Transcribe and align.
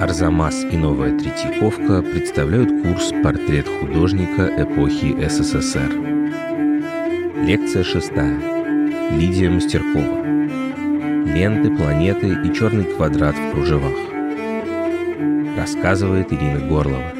Арзамас 0.00 0.62
и 0.62 0.76
Новая 0.76 1.18
Третьяковка 1.18 2.02
представляют 2.02 2.68
курс 2.82 3.12
«Портрет 3.24 3.66
художника 3.66 4.46
эпохи 4.62 5.16
СССР». 5.26 5.90
Лекция 7.42 7.82
шестая. 7.82 8.38
Лидия 9.10 9.48
Мастеркова. 9.48 10.22
Ленты, 11.34 11.74
планеты 11.74 12.28
и 12.28 12.54
черный 12.54 12.84
квадрат 12.84 13.34
в 13.36 13.52
кружевах. 13.52 13.94
Рассказывает 15.56 16.30
Ирина 16.30 16.68
Горлова. 16.68 17.12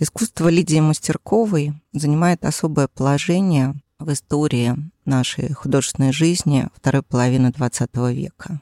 Искусство 0.00 0.48
Лидии 0.48 0.80
Мастерковой 0.80 1.74
занимает 1.92 2.44
особое 2.44 2.88
положение 2.88 3.74
в 4.00 4.12
истории 4.12 4.74
нашей 5.04 5.52
художественной 5.52 6.12
жизни 6.12 6.66
второй 6.74 7.02
половины 7.02 7.52
XX 7.56 8.12
века. 8.12 8.60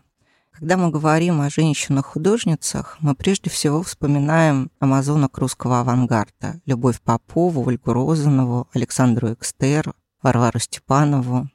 Когда 0.60 0.76
мы 0.76 0.90
говорим 0.90 1.40
о 1.40 1.48
женщинах-художницах, 1.48 2.98
мы 3.00 3.14
прежде 3.14 3.48
всего 3.48 3.82
вспоминаем 3.82 4.70
амазонок 4.78 5.38
русского 5.38 5.80
авангарда 5.80 6.60
Любовь 6.66 7.00
Попову, 7.00 7.66
Ольгу 7.66 7.94
Розанову, 7.94 8.68
Александру 8.74 9.32
Экстер, 9.32 9.94
Варвару 10.22 10.58
Степанову. 10.58 11.48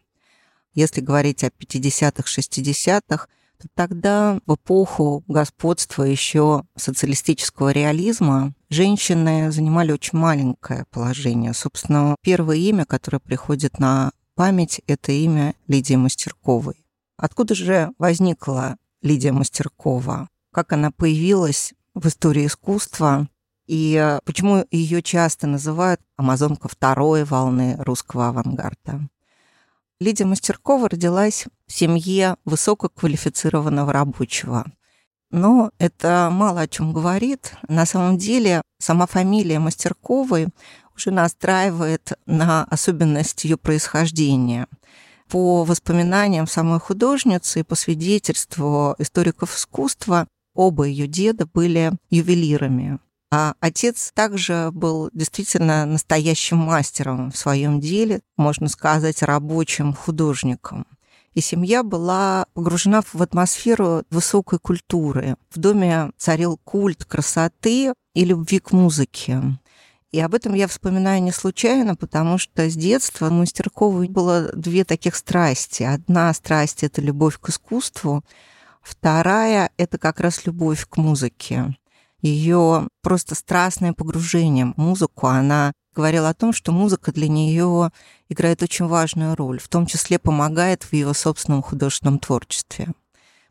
Если 0.73 1.01
говорить 1.01 1.43
о 1.43 1.49
50-х, 1.49 2.23
60-х, 2.23 3.27
то 3.61 3.67
тогда 3.75 4.39
в 4.47 4.55
эпоху 4.55 5.23
господства 5.27 6.01
еще 6.01 6.63
социалистического 6.75 7.69
реализма 7.69 8.55
женщины 8.71 9.51
занимали 9.51 9.91
очень 9.91 10.17
маленькое 10.17 10.85
положение. 10.89 11.53
Собственно, 11.53 12.15
первое 12.23 12.57
имя, 12.57 12.85
которое 12.85 13.19
приходит 13.19 13.77
на 13.77 14.13
память, 14.33 14.81
это 14.87 15.11
имя 15.11 15.53
Лидии 15.67 15.93
Мастерковой. 15.93 16.83
Откуда 17.17 17.53
же 17.53 17.91
возникла 17.99 18.77
Лидия 19.05 19.31
Мастеркова? 19.31 20.29
Как 20.51 20.73
она 20.73 20.89
появилась 20.89 21.75
в 21.93 22.07
истории 22.07 22.47
искусства? 22.47 23.29
И 23.67 24.17
почему 24.25 24.65
ее 24.71 25.03
часто 25.03 25.45
называют 25.45 26.01
амазонка 26.17 26.67
второй 26.67 27.23
волны 27.23 27.75
русского 27.77 28.29
авангарда? 28.29 29.07
Лидия 29.99 30.25
Мастеркова 30.25 30.89
родилась 30.89 31.45
в 31.67 31.71
семье 31.71 32.37
высококвалифицированного 32.45 33.93
рабочего. 33.93 34.65
Но 35.29 35.69
это 35.77 36.29
мало 36.31 36.61
о 36.61 36.67
чем 36.67 36.91
говорит. 36.91 37.53
На 37.67 37.85
самом 37.85 38.17
деле 38.17 38.63
сама 38.79 39.05
фамилия 39.05 39.59
Мастерковой 39.59 40.47
уже 40.95 41.11
настраивает 41.11 42.13
на 42.25 42.63
особенность 42.63 43.43
ее 43.43 43.57
происхождения. 43.57 44.65
По 45.29 45.63
воспоминаниям 45.63 46.47
самой 46.47 46.79
художницы 46.79 47.61
и 47.61 47.63
по 47.63 47.75
свидетельству 47.75 48.95
историков 48.99 49.55
искусства, 49.55 50.27
оба 50.53 50.85
ее 50.85 51.07
деда 51.07 51.45
были 51.45 51.93
ювелирами. 52.09 52.99
А 53.31 53.55
отец 53.59 54.11
также 54.13 54.69
был 54.71 55.09
действительно 55.13 55.85
настоящим 55.85 56.57
мастером 56.57 57.31
в 57.31 57.37
своем 57.37 57.79
деле, 57.79 58.21
можно 58.37 58.69
сказать, 58.69 59.23
рабочим 59.23 59.93
художником. 59.93 60.85
И 61.33 61.41
семья 61.41 61.83
была 61.83 62.45
погружена 62.53 63.01
в 63.01 63.21
атмосферу 63.21 64.03
высокой 64.09 64.57
культуры. 64.57 65.35
В 65.49 65.59
доме 65.59 66.11
царил 66.17 66.57
культ 66.63 67.03
красоты 67.03 67.93
и 68.13 68.23
любви 68.23 68.59
к 68.59 68.71
музыке. 68.71 69.41
И 70.15 70.19
об 70.21 70.33
этом 70.33 70.53
я 70.53 70.69
вспоминаю 70.69 71.21
не 71.21 71.33
случайно, 71.33 71.97
потому 71.97 72.37
что 72.37 72.69
с 72.69 72.73
детства 72.73 73.27
у 73.27 73.33
Мастерковой 73.33 74.07
было 74.07 74.49
две 74.53 74.85
таких 74.85 75.13
страсти. 75.13 75.83
Одна 75.83 76.33
страсть— 76.33 76.83
это 76.85 77.01
любовь 77.01 77.37
к 77.37 77.49
искусству, 77.49 78.23
вторая— 78.81 79.71
это 79.77 79.97
как 79.97 80.21
раз 80.21 80.45
любовь 80.45 80.87
к 80.87 80.95
музыке 80.95 81.75
ее 82.21 82.87
просто 83.01 83.35
страстное 83.35 83.91
погружение 83.91 84.67
в 84.67 84.77
музыку. 84.77 85.27
Она 85.27 85.73
говорила 85.93 86.29
о 86.29 86.33
том, 86.33 86.53
что 86.53 86.71
музыка 86.71 87.11
для 87.11 87.27
нее 87.27 87.91
играет 88.29 88.63
очень 88.63 88.87
важную 88.87 89.35
роль, 89.35 89.59
в 89.59 89.67
том 89.67 89.85
числе 89.85 90.17
помогает 90.17 90.83
в 90.83 90.93
ее 90.93 91.13
собственном 91.13 91.61
художественном 91.61 92.19
творчестве. 92.19 92.93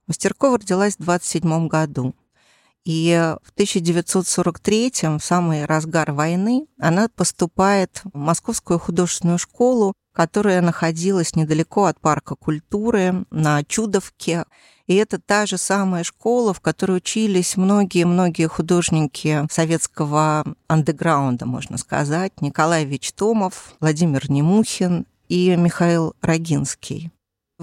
Мастеркова 0.06 0.56
родилась 0.56 0.94
в 0.94 1.04
27 1.04 1.68
году. 1.68 2.14
И 2.84 3.34
в 3.42 3.50
1943 3.52 4.92
в 5.02 5.20
самый 5.20 5.64
разгар 5.64 6.12
войны, 6.12 6.66
она 6.78 7.08
поступает 7.08 8.02
в 8.04 8.16
Московскую 8.16 8.78
художественную 8.78 9.38
школу, 9.38 9.94
которая 10.12 10.60
находилась 10.60 11.34
недалеко 11.34 11.86
от 11.86 11.98
парка 11.98 12.36
культуры 12.36 13.24
на 13.30 13.64
Чудовке. 13.64 14.44
И 14.86 14.94
это 14.96 15.18
та 15.18 15.46
же 15.46 15.56
самая 15.56 16.04
школа, 16.04 16.52
в 16.52 16.60
которой 16.60 16.98
учились 16.98 17.56
многие-многие 17.56 18.48
художники 18.48 19.46
советского 19.50 20.44
андеграунда, 20.68 21.46
можно 21.46 21.78
сказать. 21.78 22.32
Николай 22.42 22.84
Вичтомов, 22.84 23.74
Владимир 23.80 24.30
Немухин 24.30 25.06
и 25.28 25.56
Михаил 25.56 26.14
Рогинский. 26.20 27.13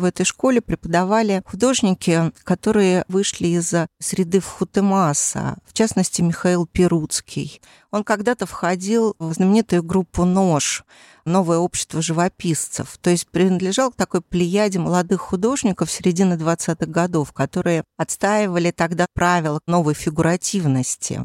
В 0.01 0.03
этой 0.03 0.25
школе 0.25 0.61
преподавали 0.61 1.43
художники, 1.45 2.31
которые 2.43 3.05
вышли 3.07 3.49
из 3.49 3.71
среды 3.99 4.39
Вхутемаса, 4.39 5.57
в 5.63 5.73
частности, 5.73 6.23
Михаил 6.23 6.65
Перуцкий. 6.65 7.61
Он 7.91 8.03
когда-то 8.03 8.47
входил 8.47 9.15
в 9.19 9.31
знаменитую 9.31 9.83
группу 9.83 10.25
«Нож», 10.25 10.85
новое 11.25 11.57
общество 11.57 12.01
живописцев. 12.01 12.97
То 13.01 13.09
есть 13.09 13.27
принадлежал 13.29 13.91
к 13.91 13.95
такой 13.95 14.21
плеяде 14.21 14.79
молодых 14.79 15.21
художников 15.21 15.91
середины 15.91 16.33
20-х 16.33 16.85
годов, 16.85 17.31
которые 17.33 17.83
отстаивали 17.97 18.71
тогда 18.71 19.05
правила 19.13 19.59
новой 19.67 19.93
фигуративности 19.93 21.21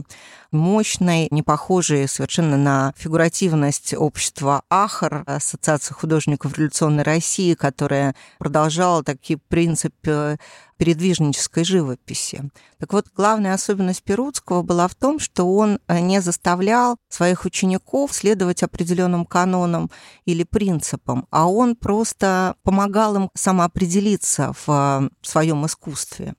мощной, 0.53 1.29
не 1.31 1.43
похожей 1.43 2.09
совершенно 2.09 2.57
на 2.57 2.93
фигуративность 2.97 3.95
общества 3.95 4.63
Ахар, 4.71 5.23
Ассоциация 5.27 5.95
художников 5.95 6.57
революционной 6.57 7.03
России, 7.03 7.55
которая 7.55 8.15
продолжала 8.39 9.03
такие 9.03 9.39
принципы 9.49 10.39
передвижнической 10.77 11.65
живописи. 11.65 12.51
Так 12.79 12.93
вот, 12.93 13.07
главная 13.15 13.55
особенность 13.55 14.03
Перутского 14.03 14.63
была 14.63 14.89
в 14.89 14.95
том, 14.95 15.19
что 15.19 15.45
он 15.45 15.79
э, 15.89 16.01
не 16.01 16.21
заставлял 16.21 16.97
своих 17.09 17.45
учеников 17.45 18.13
следовать 18.13 18.63
определенным 18.63 19.25
канонам 19.25 19.91
или 20.25 20.45
принципам, 20.45 21.27
а 21.31 21.49
он 21.49 21.77
просто 21.77 22.57
помогал 22.63 23.17
им 23.17 23.31
самоопределиться 23.35 24.53
в 24.53 24.69
э, 24.69 25.09
своем 25.23 25.67
искусстве. 25.67 26.35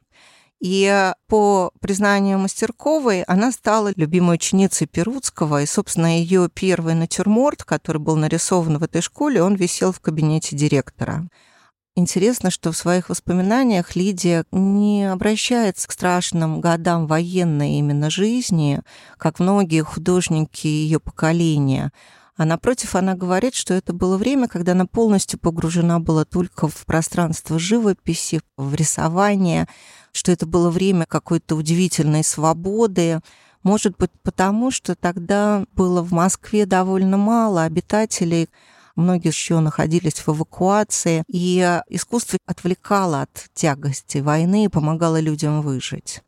И 0.59 1.13
по 1.27 1.71
признанию 1.81 2.39
Мастерковой, 2.39 3.21
она 3.23 3.51
стала 3.51 3.91
любимой 3.95 4.35
ученицей 4.35 4.87
Перутского, 4.87 5.61
и, 5.61 5.67
собственно, 5.67 6.17
ее 6.19 6.49
первый 6.51 6.95
натюрморт, 6.95 7.63
который 7.63 7.99
был 7.99 8.15
нарисован 8.15 8.79
в 8.79 8.83
этой 8.83 9.01
школе, 9.01 9.43
он 9.43 9.55
висел 9.55 9.91
в 9.91 9.99
кабинете 9.99 10.55
директора. 10.55 11.27
Интересно, 11.99 12.51
что 12.51 12.71
в 12.71 12.77
своих 12.77 13.09
воспоминаниях 13.09 13.95
Лидия 13.95 14.45
не 14.51 15.11
обращается 15.11 15.87
к 15.87 15.91
страшным 15.91 16.61
годам 16.61 17.07
военной 17.07 17.79
именно 17.79 18.11
жизни, 18.11 18.83
как 19.17 19.39
многие 19.39 19.81
художники 19.81 20.67
ее 20.67 20.99
поколения. 20.99 21.91
А 22.35 22.45
напротив, 22.45 22.93
она 22.93 23.15
говорит, 23.15 23.55
что 23.55 23.73
это 23.73 23.93
было 23.93 24.15
время, 24.19 24.47
когда 24.47 24.73
она 24.73 24.85
полностью 24.85 25.39
погружена 25.39 25.97
была 25.97 26.23
только 26.23 26.67
в 26.67 26.85
пространство 26.85 27.57
живописи, 27.57 28.41
в 28.57 28.75
рисование, 28.75 29.67
что 30.11 30.31
это 30.31 30.45
было 30.45 30.69
время 30.69 31.07
какой-то 31.07 31.55
удивительной 31.55 32.23
свободы, 32.23 33.21
может 33.63 33.97
быть, 33.97 34.11
потому 34.21 34.69
что 34.69 34.93
тогда 34.93 35.65
было 35.73 36.03
в 36.03 36.11
Москве 36.11 36.67
довольно 36.67 37.17
мало 37.17 37.63
обитателей, 37.63 38.49
Многие 38.97 39.27
еще 39.27 39.59
находились 39.59 40.15
в 40.15 40.27
эвакуации, 40.29 41.23
и 41.27 41.59
искусство 41.87 42.39
отвлекало 42.47 43.21
от 43.21 43.45
тягости 43.53 44.17
войны 44.17 44.65
и 44.65 44.69
помогало 44.69 45.19
людям 45.19 45.61
выжить. 45.61 46.23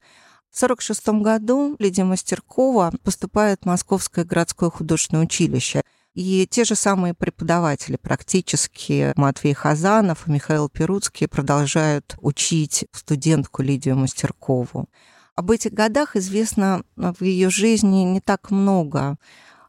В 0.52 0.64
1946 0.64 1.08
году 1.24 1.76
Лидия 1.80 2.04
Мастеркова 2.04 2.94
поступает 3.04 3.62
в 3.64 3.66
Московское 3.66 4.24
городское 4.24 4.70
художественное 4.70 5.24
училище. 5.24 5.82
И 6.14 6.48
те 6.48 6.64
же 6.64 6.76
самые 6.76 7.16
преподаватели, 7.16 7.96
практически 7.96 9.14
Матвей 9.16 9.56
Хазанов 9.56 10.28
и 10.28 10.32
Михаил 10.32 10.70
Перуцкий, 10.70 11.28
продолжают 11.28 12.18
учить 12.22 12.86
студентку 12.92 13.64
Лидию 13.64 13.96
Мастеркову. 13.96 14.88
Об 15.34 15.50
этих 15.50 15.74
годах 15.74 16.16
известно 16.16 16.84
в 16.96 17.24
ее 17.24 17.50
жизни 17.50 18.04
не 18.04 18.22
так 18.22 18.52
много. 18.52 19.16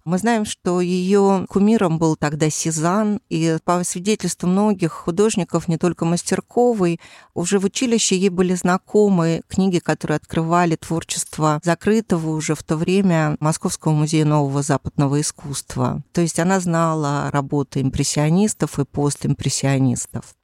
Мы 0.04 0.16
знаем, 0.18 0.46
что 0.46 0.80
ее 0.80 1.46
кумиром 1.48 1.98
был 1.98 2.16
тогда 2.16 2.48
Сезанн, 2.48 3.20
и 3.28 3.58
по 3.64 3.84
свидетельству 3.84 4.48
многих 4.48 4.92
художников, 4.92 5.68
не 5.68 5.76
только 5.76 6.04
Мастерковой, 6.04 7.00
уже 7.34 7.58
в 7.58 7.66
училище 7.66 8.16
ей 8.16 8.30
были 8.30 8.54
знакомы 8.54 9.42
книги, 9.48 9.78
которые 9.78 10.16
открывали 10.16 10.76
творчество 10.76 11.60
закрытого 11.62 12.30
уже 12.30 12.54
в 12.54 12.62
то 12.62 12.76
время 12.76 13.36
Московского 13.40 13.92
музея 13.92 14.24
нового 14.24 14.62
западного 14.62 15.20
искусства. 15.20 16.02
То 16.12 16.22
есть 16.22 16.38
она 16.38 16.60
знала 16.60 17.30
работы 17.30 17.82
импрессионистов 17.82 18.78
и 18.78 18.84
постимпрессионистов. 18.84 20.34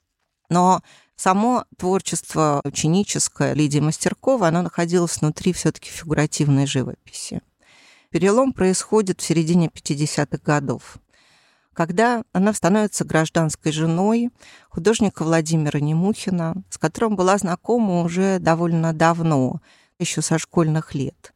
Но 0.50 0.82
Само 1.16 1.64
творчество 1.78 2.60
ученическое 2.64 3.54
Лидии 3.54 3.80
Мастеркова, 3.80 4.48
оно 4.48 4.60
находилось 4.60 5.18
внутри 5.22 5.54
все 5.54 5.72
таки 5.72 5.88
фигуративной 5.88 6.66
живописи. 6.66 7.40
Перелом 8.16 8.54
происходит 8.54 9.20
в 9.20 9.24
середине 9.24 9.66
50-х 9.66 10.38
годов, 10.42 10.96
когда 11.74 12.22
она 12.32 12.54
становится 12.54 13.04
гражданской 13.04 13.72
женой 13.72 14.30
художника 14.70 15.22
Владимира 15.22 15.78
Немухина, 15.80 16.54
с 16.70 16.78
которым 16.78 17.14
была 17.14 17.36
знакома 17.36 18.00
уже 18.00 18.38
довольно 18.38 18.94
давно, 18.94 19.60
еще 19.98 20.22
со 20.22 20.38
школьных 20.38 20.94
лет. 20.94 21.34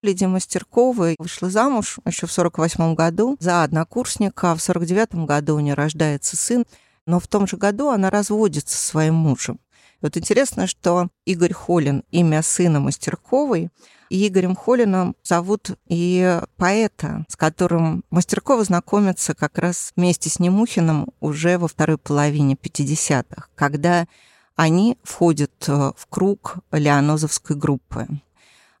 Лидия 0.00 0.26
Мастеркова 0.26 1.16
вышла 1.18 1.50
замуж 1.50 1.98
еще 2.06 2.26
в 2.26 2.32
48 2.32 2.94
году 2.94 3.36
за 3.38 3.62
однокурсника, 3.62 4.52
а 4.52 4.54
в 4.54 4.62
49 4.62 5.26
году 5.26 5.56
у 5.56 5.60
нее 5.60 5.74
рождается 5.74 6.38
сын, 6.38 6.64
но 7.04 7.20
в 7.20 7.28
том 7.28 7.46
же 7.46 7.58
году 7.58 7.90
она 7.90 8.08
разводится 8.08 8.78
со 8.78 8.86
своим 8.86 9.16
мужем. 9.16 9.60
Вот 10.02 10.16
интересно, 10.16 10.66
что 10.66 11.08
Игорь 11.24 11.52
Холин, 11.52 12.02
имя 12.10 12.42
сына 12.42 12.80
Мастерковой, 12.80 13.70
и 14.10 14.28
Игорем 14.28 14.54
Холином 14.54 15.16
зовут 15.22 15.70
и 15.88 16.38
поэта, 16.58 17.24
с 17.28 17.36
которым 17.36 18.04
Мастеркова 18.10 18.62
знакомится 18.62 19.34
как 19.34 19.56
раз 19.56 19.92
вместе 19.96 20.28
с 20.28 20.38
Немухиным 20.38 21.08
уже 21.20 21.56
во 21.56 21.66
второй 21.66 21.96
половине 21.96 22.54
50-х, 22.54 23.46
когда 23.54 24.06
они 24.54 24.98
входят 25.02 25.52
э, 25.66 25.92
в 25.96 26.06
круг 26.10 26.58
Леонозовской 26.72 27.56
группы. 27.56 28.06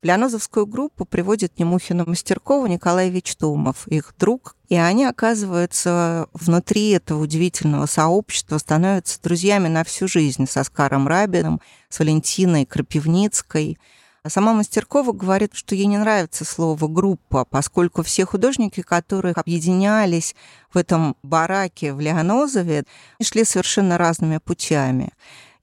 Леонозовскую 0.02 0.66
группу 0.66 1.04
приводит 1.04 1.60
Немухина 1.60 2.04
Мастеркова 2.04 2.66
Николай 2.66 3.08
Вечтомов, 3.08 3.86
их 3.86 4.14
друг, 4.18 4.56
и 4.68 4.74
они 4.74 5.04
оказываются 5.04 6.26
внутри 6.32 6.90
этого 6.90 7.22
удивительного 7.22 7.86
сообщества, 7.86 8.58
становятся 8.58 9.22
друзьями 9.22 9.68
на 9.68 9.84
всю 9.84 10.08
жизнь 10.08 10.48
с 10.48 10.56
Оскаром 10.56 11.06
Рабиным, 11.06 11.60
с 11.88 12.00
Валентиной 12.00 12.66
Крапивницкой. 12.66 13.78
А 14.24 14.30
сама 14.30 14.54
Мастеркова 14.54 15.12
говорит, 15.12 15.54
что 15.54 15.76
ей 15.76 15.86
не 15.86 15.98
нравится 15.98 16.44
слово 16.44 16.88
«группа», 16.88 17.44
поскольку 17.44 18.02
все 18.02 18.26
художники, 18.26 18.80
которые 18.82 19.34
объединялись 19.34 20.34
в 20.72 20.78
этом 20.78 21.16
бараке 21.22 21.92
в 21.92 22.00
Леонозове, 22.00 22.84
шли 23.22 23.44
совершенно 23.44 23.98
разными 23.98 24.38
путями. 24.38 25.12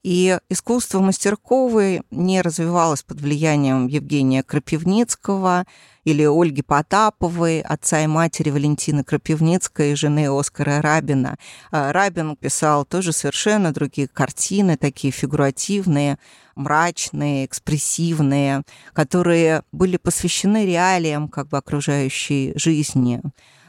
И 0.02 0.38
искусство 0.48 1.00
Мастерковой 1.00 2.02
не 2.10 2.40
развивалось 2.40 3.02
под 3.02 3.20
влиянием 3.20 3.86
Евгения 3.86 4.42
Крапивницкого 4.42 5.66
или 6.04 6.24
Ольги 6.24 6.62
Потаповой, 6.62 7.60
отца 7.60 8.02
и 8.02 8.06
матери 8.06 8.48
Валентины 8.48 9.04
Крапивницкой 9.04 9.92
и 9.92 9.94
жены 9.94 10.30
Оскара 10.30 10.80
Рабина. 10.80 11.36
А 11.70 11.92
Рабин 11.92 12.34
писал 12.36 12.86
тоже 12.86 13.12
совершенно 13.12 13.74
другие 13.74 14.08
картины, 14.08 14.78
такие 14.78 15.12
фигуративные, 15.12 16.18
мрачные, 16.54 17.44
экспрессивные, 17.44 18.62
которые 18.94 19.64
были 19.70 19.98
посвящены 19.98 20.64
реалиям 20.64 21.28
как 21.28 21.48
бы 21.48 21.58
окружающей 21.58 22.54
жизни. 22.56 23.20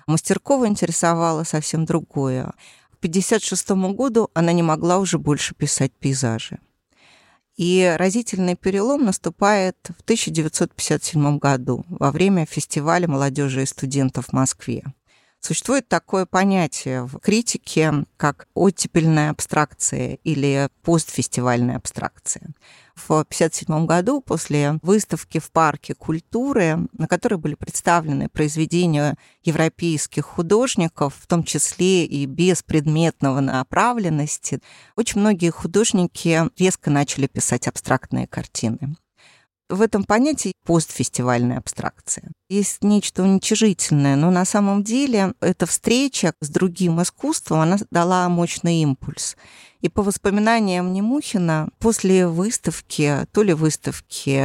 Мастеркова 0.07 0.67
интересовала 0.67 1.43
совсем 1.43 1.85
другое. 1.85 2.53
1956 3.01 3.95
году 3.95 4.29
она 4.35 4.51
не 4.53 4.61
могла 4.61 4.99
уже 4.99 5.17
больше 5.17 5.55
писать 5.55 5.91
пейзажи. 5.91 6.59
И 7.57 7.95
разительный 7.97 8.55
перелом 8.55 9.05
наступает 9.05 9.75
в 9.85 10.01
1957 10.03 11.39
году 11.39 11.83
во 11.89 12.11
время 12.11 12.45
фестиваля 12.45 13.07
молодежи 13.07 13.63
и 13.63 13.65
студентов 13.65 14.27
в 14.27 14.33
Москве. 14.33 14.83
Существует 15.41 15.89
такое 15.89 16.27
понятие 16.27 17.03
в 17.07 17.17
критике, 17.17 18.05
как 18.15 18.47
оттепельная 18.53 19.31
абстракция 19.31 20.19
или 20.23 20.69
постфестивальная 20.83 21.77
абстракция. 21.77 22.53
В 22.93 23.05
1957 23.09 23.87
году, 23.87 24.21
после 24.21 24.77
выставки 24.83 25.39
в 25.39 25.51
парке 25.51 25.95
культуры, 25.95 26.87
на 26.93 27.07
которой 27.07 27.35
были 27.35 27.55
представлены 27.55 28.29
произведения 28.29 29.17
европейских 29.43 30.25
художников, 30.25 31.15
в 31.19 31.25
том 31.25 31.43
числе 31.43 32.05
и 32.05 32.27
без 32.27 32.61
предметного 32.61 33.39
направленности, 33.39 34.59
очень 34.95 35.21
многие 35.21 35.49
художники 35.49 36.51
резко 36.55 36.91
начали 36.91 37.25
писать 37.25 37.67
абстрактные 37.67 38.27
картины 38.27 38.95
в 39.71 39.81
этом 39.81 40.03
понятии 40.03 40.53
постфестивальная 40.65 41.57
абстракция. 41.57 42.31
Есть 42.49 42.83
нечто 42.83 43.23
уничижительное, 43.23 44.15
но 44.15 44.29
на 44.29 44.45
самом 44.45 44.83
деле 44.83 45.33
эта 45.39 45.65
встреча 45.65 46.33
с 46.41 46.49
другим 46.49 47.01
искусством, 47.01 47.61
она 47.61 47.77
дала 47.89 48.27
мощный 48.29 48.81
импульс. 48.81 49.37
И 49.79 49.89
по 49.89 50.03
воспоминаниям 50.03 50.93
Немухина, 50.93 51.69
после 51.79 52.27
выставки, 52.27 53.25
то 53.31 53.41
ли 53.41 53.53
выставки 53.53 54.37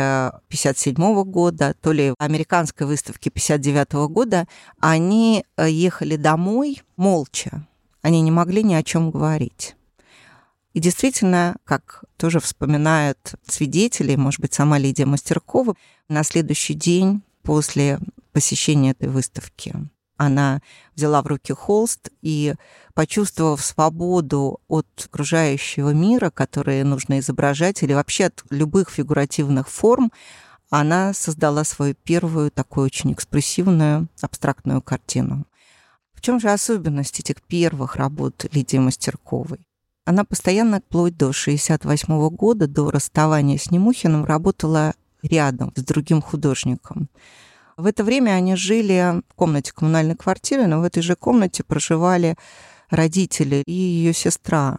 57 0.48 1.24
года, 1.24 1.74
то 1.82 1.92
ли 1.92 2.14
американской 2.18 2.86
выставки 2.86 3.28
59 3.28 4.08
года, 4.08 4.46
они 4.80 5.44
э, 5.56 5.68
ехали 5.68 6.16
домой 6.16 6.82
молча. 6.96 7.66
Они 8.00 8.22
не 8.22 8.30
могли 8.30 8.62
ни 8.62 8.74
о 8.74 8.82
чем 8.82 9.10
говорить. 9.10 9.76
И 10.76 10.80
действительно, 10.80 11.56
как 11.64 12.04
тоже 12.18 12.38
вспоминают 12.38 13.36
свидетели, 13.48 14.14
может 14.14 14.42
быть, 14.42 14.52
сама 14.52 14.76
Лидия 14.76 15.06
Мастеркова, 15.06 15.74
на 16.10 16.22
следующий 16.22 16.74
день 16.74 17.22
после 17.42 17.98
посещения 18.32 18.90
этой 18.90 19.08
выставки 19.08 19.74
она 20.18 20.60
взяла 20.94 21.22
в 21.22 21.28
руки 21.28 21.54
холст 21.54 22.10
и, 22.20 22.54
почувствовав 22.92 23.64
свободу 23.64 24.60
от 24.68 24.86
окружающего 25.06 25.94
мира, 25.94 26.28
который 26.28 26.84
нужно 26.84 27.20
изображать, 27.20 27.82
или 27.82 27.94
вообще 27.94 28.26
от 28.26 28.44
любых 28.50 28.90
фигуративных 28.90 29.70
форм, 29.70 30.12
она 30.68 31.14
создала 31.14 31.64
свою 31.64 31.94
первую 31.94 32.50
такую 32.50 32.84
очень 32.84 33.14
экспрессивную 33.14 34.08
абстрактную 34.20 34.82
картину. 34.82 35.46
В 36.12 36.20
чем 36.20 36.38
же 36.38 36.50
особенность 36.50 37.18
этих 37.18 37.40
первых 37.40 37.96
работ 37.96 38.44
Лидии 38.52 38.76
Мастерковой? 38.76 39.60
Она 40.06 40.24
постоянно, 40.24 40.80
вплоть 40.80 41.16
до 41.16 41.32
68 41.32 42.28
года, 42.30 42.68
до 42.68 42.92
расставания 42.92 43.58
с 43.58 43.72
Немухиным, 43.72 44.24
работала 44.24 44.94
рядом 45.20 45.72
с 45.74 45.82
другим 45.82 46.22
художником. 46.22 47.08
В 47.76 47.86
это 47.86 48.04
время 48.04 48.30
они 48.30 48.54
жили 48.54 49.20
в 49.28 49.34
комнате 49.34 49.72
коммунальной 49.74 50.14
квартиры, 50.14 50.68
но 50.68 50.80
в 50.80 50.84
этой 50.84 51.02
же 51.02 51.16
комнате 51.16 51.64
проживали 51.64 52.36
родители 52.88 53.64
и 53.66 53.72
ее 53.72 54.12
сестра. 54.14 54.78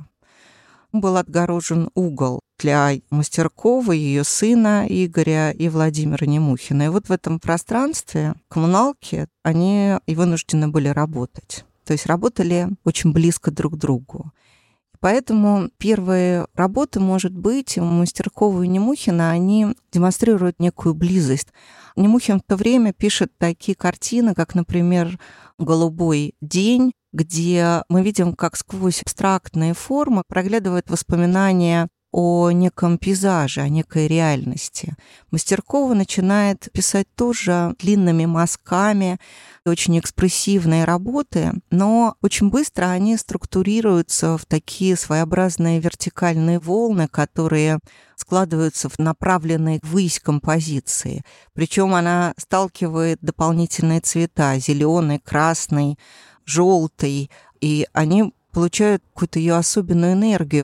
Был 0.93 1.17
отгорожен 1.17 1.89
угол 1.93 2.39
для 2.57 2.93
Мастеркова, 3.09 3.91
ее 3.91 4.23
сына 4.23 4.85
Игоря 4.87 5.51
и 5.51 5.67
Владимира 5.67 6.25
Немухина. 6.25 6.83
И 6.83 6.87
вот 6.87 7.09
в 7.09 7.11
этом 7.11 7.41
пространстве 7.41 8.35
коммуналки 8.47 9.27
они 9.43 9.95
и 10.05 10.15
вынуждены 10.15 10.69
были 10.69 10.87
работать. 10.87 11.65
То 11.83 11.91
есть 11.91 12.05
работали 12.05 12.69
очень 12.85 13.11
близко 13.11 13.51
друг 13.51 13.73
к 13.73 13.77
другу. 13.77 14.31
Поэтому 14.99 15.69
первые 15.77 16.47
работы, 16.53 16.99
может 16.99 17.33
быть, 17.33 17.77
Мастеркова 17.77 18.63
и 18.63 18.67
Немухина, 18.67 19.31
они 19.31 19.67
демонстрируют 19.91 20.59
некую 20.59 20.95
близость. 20.95 21.49
Немухин 21.95 22.39
в 22.39 22.43
то 22.43 22.55
время 22.55 22.93
пишет 22.93 23.31
такие 23.37 23.75
картины, 23.75 24.33
как, 24.33 24.55
например, 24.55 25.19
«Голубой 25.57 26.35
день», 26.41 26.93
где 27.13 27.83
мы 27.89 28.03
видим, 28.03 28.33
как 28.33 28.55
сквозь 28.57 29.01
абстрактные 29.01 29.73
формы 29.73 30.23
проглядывают 30.27 30.89
воспоминания 30.89 31.87
о 32.11 32.51
неком 32.51 32.97
пейзаже, 32.97 33.61
о 33.61 33.69
некой 33.69 34.07
реальности. 34.07 34.95
Мастеркова 35.31 35.93
начинает 35.93 36.71
писать 36.71 37.07
тоже 37.15 37.75
длинными 37.79 38.25
мазками, 38.25 39.19
очень 39.65 39.99
экспрессивные 39.99 40.85
работы, 40.85 41.53
но 41.69 42.15
очень 42.21 42.49
быстро 42.49 42.85
они 42.85 43.17
структурируются 43.17 44.37
в 44.37 44.45
такие 44.45 44.95
своеобразные 44.95 45.79
вертикальные 45.79 46.59
волны, 46.59 47.07
которые 47.07 47.79
складываются 48.15 48.89
в 48.89 48.97
направленные 48.99 49.79
ввысь 49.83 50.19
композиции. 50.19 51.23
Причем 51.53 51.93
она 51.93 52.33
сталкивает 52.37 53.19
дополнительные 53.21 53.99
цвета, 54.01 54.57
зеленый, 54.57 55.19
красный, 55.19 55.99
желтый, 56.45 57.29
и 57.59 57.87
они 57.93 58.33
получают 58.51 59.03
какую-то 59.13 59.39
ее 59.39 59.55
особенную 59.55 60.13
энергию. 60.13 60.63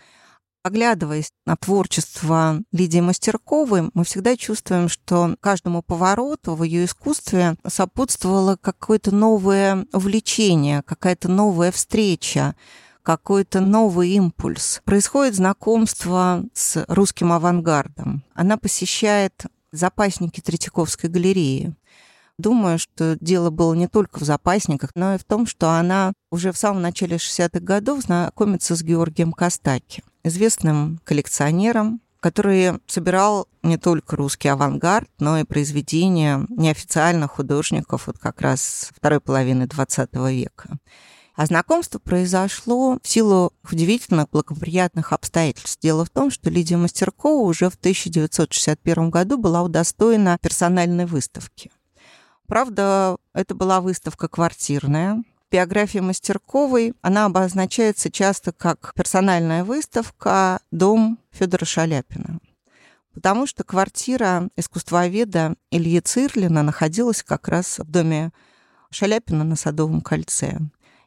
Оглядываясь 0.63 1.29
на 1.45 1.57
творчество 1.57 2.61
Лидии 2.71 3.01
Мастерковой, 3.01 3.89
мы 3.93 4.05
всегда 4.05 4.37
чувствуем, 4.37 4.87
что 4.87 5.35
каждому 5.41 5.81
повороту 5.81 6.55
в 6.55 6.63
ее 6.63 6.85
искусстве 6.85 7.57
сопутствовало 7.67 8.55
какое-то 8.55 9.13
новое 9.13 9.85
увлечение, 9.91 10.81
какая-то 10.83 11.27
новая 11.27 11.73
встреча, 11.73 12.55
какой-то 13.01 13.59
новый 13.59 14.11
импульс. 14.11 14.81
Происходит 14.85 15.35
знакомство 15.35 16.45
с 16.53 16.85
русским 16.87 17.33
авангардом. 17.33 18.23
Она 18.33 18.55
посещает 18.55 19.45
запасники 19.73 20.39
Третьяковской 20.39 21.07
галереи. 21.07 21.75
Думаю, 22.37 22.79
что 22.79 23.17
дело 23.19 23.49
было 23.49 23.73
не 23.73 23.89
только 23.89 24.19
в 24.19 24.23
запасниках, 24.23 24.91
но 24.95 25.15
и 25.15 25.17
в 25.17 25.25
том, 25.25 25.45
что 25.45 25.71
она 25.71 26.13
уже 26.31 26.53
в 26.53 26.57
самом 26.57 26.81
начале 26.81 27.17
60-х 27.17 27.59
годов 27.59 28.03
знакомится 28.03 28.77
с 28.77 28.81
Георгием 28.81 29.33
Костаки. 29.33 30.03
Известным 30.23 30.99
коллекционером, 31.03 32.01
который 32.19 32.79
собирал 32.87 33.47
не 33.63 33.77
только 33.77 34.15
русский 34.15 34.47
авангард, 34.47 35.09
но 35.19 35.39
и 35.39 35.43
произведения 35.43 36.45
неофициальных 36.49 37.31
художников 37.31 38.07
вот 38.07 38.17
как 38.17 38.39
раз 38.41 38.89
второй 38.95 39.19
половины 39.19 39.63
XX 39.63 40.33
века. 40.33 40.77
А 41.35 41.45
знакомство 41.47 41.99
произошло 41.99 42.99
в 43.01 43.07
силу 43.07 43.51
удивительных 43.69 44.29
благоприятных 44.29 45.13
обстоятельств. 45.13 45.81
Дело 45.81 46.05
в 46.05 46.09
том, 46.11 46.29
что 46.29 46.49
Лидия 46.49 46.77
Мастеркова 46.77 47.41
уже 47.45 47.69
в 47.69 47.75
1961 47.75 49.09
году 49.09 49.37
была 49.37 49.63
удостоена 49.63 50.37
персональной 50.39 51.05
выставки. 51.05 51.71
Правда, 52.47 53.17
это 53.33 53.55
была 53.55 53.81
выставка 53.81 54.27
квартирная, 54.27 55.23
биографии 55.53 55.99
Мастерковой, 55.99 56.95
она 57.03 57.25
обозначается 57.25 58.09
часто 58.09 58.51
как 58.51 58.91
персональная 58.95 59.63
выставка 59.63 60.59
«Дом 60.71 61.19
Федора 61.31 61.63
Шаляпина». 61.63 62.39
Потому 63.13 63.45
что 63.45 63.63
квартира 63.63 64.49
искусствоведа 64.57 65.53
Ильи 65.69 65.99
Цирлина 65.99 66.63
находилась 66.63 67.21
как 67.21 67.47
раз 67.47 67.77
в 67.77 67.85
доме 67.85 68.31
Шаляпина 68.89 69.43
на 69.43 69.55
Садовом 69.55 70.01
кольце. 70.01 70.57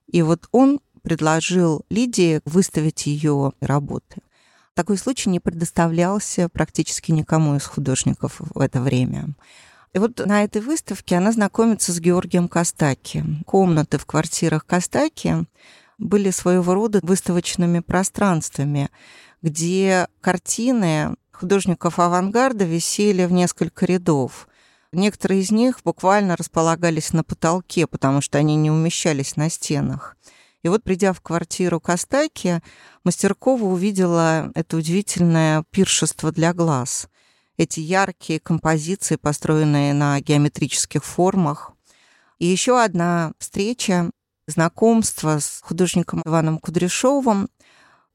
И 0.07 0.23
вот 0.23 0.47
он 0.53 0.79
предложил 1.03 1.85
Лидии 1.91 2.41
выставить 2.45 3.07
ее 3.07 3.53
работы. 3.59 4.23
Такой 4.75 4.97
случай 4.97 5.29
не 5.29 5.41
предоставлялся 5.41 6.49
практически 6.49 7.11
никому 7.11 7.57
из 7.57 7.65
художников 7.65 8.37
в 8.39 8.61
это 8.61 8.81
время. 8.81 9.31
И 9.93 9.99
вот 9.99 10.25
на 10.25 10.45
этой 10.45 10.61
выставке 10.61 11.17
она 11.17 11.33
знакомится 11.33 11.93
с 11.93 12.01
Георгием 12.01 12.49
Костаки. 12.49 13.25
Комнаты 13.47 13.99
в 13.99 14.07
квартирах 14.07 14.67
Костаки 14.67 15.47
были 15.99 16.31
своего 16.31 16.75
рода 16.75 17.01
выставочными 17.03 17.81
пространствами, 17.81 18.91
где 19.43 20.09
картины 20.21 21.17
художников 21.33 21.99
авангарда 21.99 22.65
висели 22.65 23.25
в 23.25 23.33
несколько 23.33 23.87
рядов. 23.87 24.49
Некоторые 24.93 25.41
из 25.41 25.51
них 25.51 25.81
буквально 25.85 26.37
располагались 26.37 27.13
на 27.13 27.25
потолке, 27.25 27.87
потому 27.87 28.21
что 28.21 28.39
они 28.39 28.57
не 28.57 28.71
умещались 28.71 29.37
на 29.37 29.51
стенах. 29.51 30.17
И 30.63 30.69
вот, 30.69 30.83
придя 30.83 31.13
в 31.13 31.21
квартиру 31.21 31.81
Костаки, 31.81 32.61
Мастеркова 33.05 33.65
увидела 33.65 34.51
это 34.55 34.77
удивительное 34.77 35.65
пиршество 35.71 36.33
для 36.33 36.53
глаз 36.53 37.09
эти 37.57 37.81
яркие 37.81 38.41
композиции, 38.41 39.17
построенные 39.17 39.95
на 39.95 40.21
геометрических 40.21 41.05
формах. 41.05 41.73
И 42.39 42.47
еще 42.47 42.83
одна 42.83 43.33
встреча, 43.39 44.11
знакомство 44.47 45.39
с 45.39 45.61
художником 45.63 46.23
Иваном 46.25 46.59
Кудряшовым. 46.59 47.49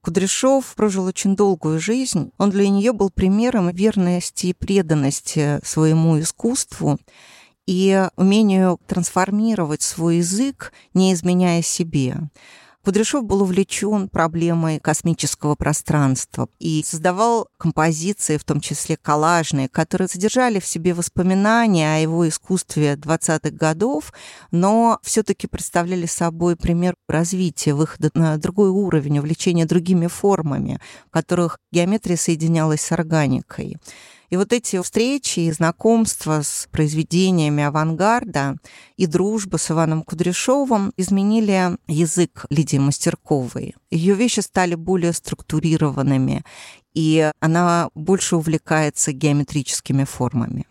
Кудряшов 0.01 0.73
прожил 0.75 1.05
очень 1.05 1.35
долгую 1.35 1.79
жизнь. 1.79 2.31
Он 2.37 2.49
для 2.49 2.67
нее 2.69 2.91
был 2.91 3.09
примером 3.09 3.69
верности 3.69 4.47
и 4.47 4.53
преданности 4.53 5.59
своему 5.63 6.19
искусству 6.19 6.99
и 7.67 8.07
умению 8.15 8.79
трансформировать 8.87 9.81
свой 9.81 10.17
язык, 10.17 10.73
не 10.93 11.13
изменяя 11.13 11.61
себе. 11.61 12.17
Кудряшов 12.83 13.23
был 13.25 13.43
увлечен 13.43 14.09
проблемой 14.09 14.79
космического 14.79 15.53
пространства 15.53 16.49
и 16.57 16.83
создавал 16.83 17.47
композиции, 17.57 18.37
в 18.37 18.43
том 18.43 18.59
числе 18.59 18.97
коллажные, 18.97 19.69
которые 19.69 20.07
содержали 20.07 20.59
в 20.59 20.65
себе 20.65 20.95
воспоминания 20.95 21.95
о 21.95 21.99
его 21.99 22.27
искусстве 22.27 22.95
20-х 22.95 23.51
годов, 23.51 24.11
но 24.49 24.97
все-таки 25.03 25.45
представляли 25.45 26.07
собой 26.07 26.55
пример 26.55 26.95
развития, 27.07 27.75
выхода 27.75 28.09
на 28.15 28.37
другой 28.37 28.69
уровень, 28.69 29.19
увлечения 29.19 29.65
другими 29.67 30.07
формами, 30.07 30.79
в 31.07 31.11
которых 31.11 31.59
геометрия 31.71 32.17
соединялась 32.17 32.81
с 32.81 32.91
органикой. 32.91 33.77
И 34.31 34.37
вот 34.37 34.53
эти 34.53 34.81
встречи 34.81 35.41
и 35.41 35.51
знакомства 35.51 36.41
с 36.41 36.69
произведениями 36.71 37.63
авангарда 37.63 38.55
и 38.95 39.05
дружба 39.05 39.57
с 39.57 39.69
Иваном 39.71 40.03
Кудряшовым 40.03 40.93
изменили 40.95 41.77
язык 41.87 42.45
Лидии 42.49 42.77
Мастерковой. 42.77 43.75
Ее 43.89 44.15
вещи 44.15 44.39
стали 44.39 44.75
более 44.75 45.11
структурированными, 45.11 46.45
и 46.93 47.29
она 47.41 47.89
больше 47.93 48.37
увлекается 48.37 49.11
геометрическими 49.11 50.05
формами. 50.05 50.65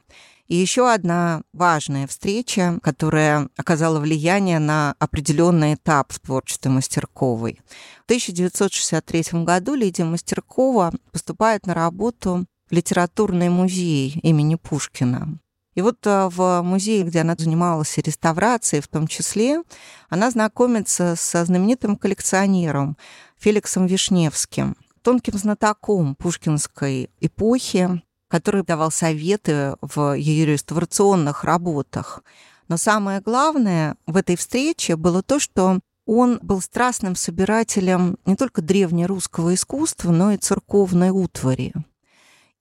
И 0.49 0.57
еще 0.57 0.91
одна 0.91 1.43
важная 1.53 2.09
встреча, 2.09 2.81
которая 2.83 3.51
оказала 3.57 4.01
влияние 4.01 4.59
на 4.59 4.97
определенный 4.99 5.75
этап 5.75 6.13
в 6.13 6.19
творчестве 6.19 6.73
Мастерковой. 6.73 7.61
В 8.01 8.05
1963 8.07 9.45
году 9.45 9.75
Лидия 9.75 10.05
Мастеркова 10.05 10.93
поступает 11.13 11.67
на 11.67 11.75
работу 11.75 12.47
литературный 12.71 13.49
музей 13.49 14.21
имени 14.23 14.55
Пушкина. 14.55 15.39
И 15.75 15.83
вот 15.83 15.99
а, 16.07 16.29
в 16.29 16.63
музее, 16.63 17.05
где 17.05 17.21
она 17.21 17.37
занималась 17.39 17.97
реставрацией 17.99 18.83
в 18.83 18.89
том 18.89 19.07
числе, 19.07 19.63
она 20.09 20.31
знакомится 20.31 21.15
со 21.17 21.45
знаменитым 21.45 21.97
коллекционером 21.97 22.97
Феликсом 23.39 23.87
Вишневским, 23.87 24.77
тонким 25.03 25.39
знатоком 25.39 26.17
пушкинской 26.17 27.11
эпохи, 27.21 28.03
который 28.29 28.65
давал 28.65 28.91
советы 28.91 29.77
в 29.81 30.17
ее 30.17 30.47
реставрационных 30.47 31.45
работах. 31.45 32.23
Но 32.69 32.77
самое 32.77 33.21
главное 33.21 33.97
в 34.07 34.17
этой 34.17 34.37
встрече 34.37 34.97
было 34.97 35.23
то, 35.23 35.39
что 35.41 35.81
он 36.07 36.39
был 36.43 36.61
страстным 36.61 37.15
собирателем 37.17 38.17
не 38.27 38.37
только 38.37 38.63
древнерусского 38.63 39.55
искусства, 39.55 40.11
но 40.11 40.33
и 40.33 40.37
церковной 40.37 41.11
утвари. 41.11 41.73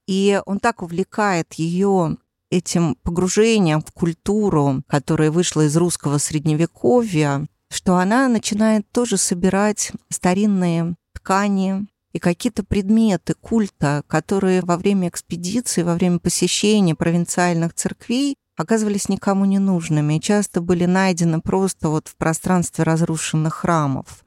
И 0.10 0.42
он 0.48 0.60
так 0.60 0.82
увлекает 0.82 1.54
ее 1.54 2.18
этим 2.50 2.96
погружением 3.04 3.84
в 3.84 3.92
культуру, 3.92 4.82
которая 4.88 5.30
вышла 5.30 5.68
из 5.68 5.78
русского 5.78 6.18
средневековья, 6.18 7.48
что 7.70 7.96
она 7.96 8.28
начинает 8.28 8.90
тоже 8.92 9.18
собирать 9.18 9.92
старинные 10.10 10.96
ткани 11.14 11.86
и 12.12 12.18
какие-то 12.18 12.64
предметы 12.64 13.36
культа, 13.36 14.02
которые 14.08 14.62
во 14.64 14.78
время 14.78 15.10
экспедиции, 15.10 15.84
во 15.84 15.94
время 15.94 16.18
посещения 16.18 16.96
провинциальных 16.96 17.76
церквей 17.76 18.36
оказывались 18.58 19.10
никому 19.10 19.46
не 19.46 19.60
нужными 19.60 20.16
и 20.16 20.22
часто 20.22 20.60
были 20.60 20.86
найдены 20.86 21.40
просто 21.40 21.90
вот 21.90 22.08
в 22.08 22.16
пространстве 22.16 22.84
разрушенных 22.84 23.54
храмов. 23.54 24.26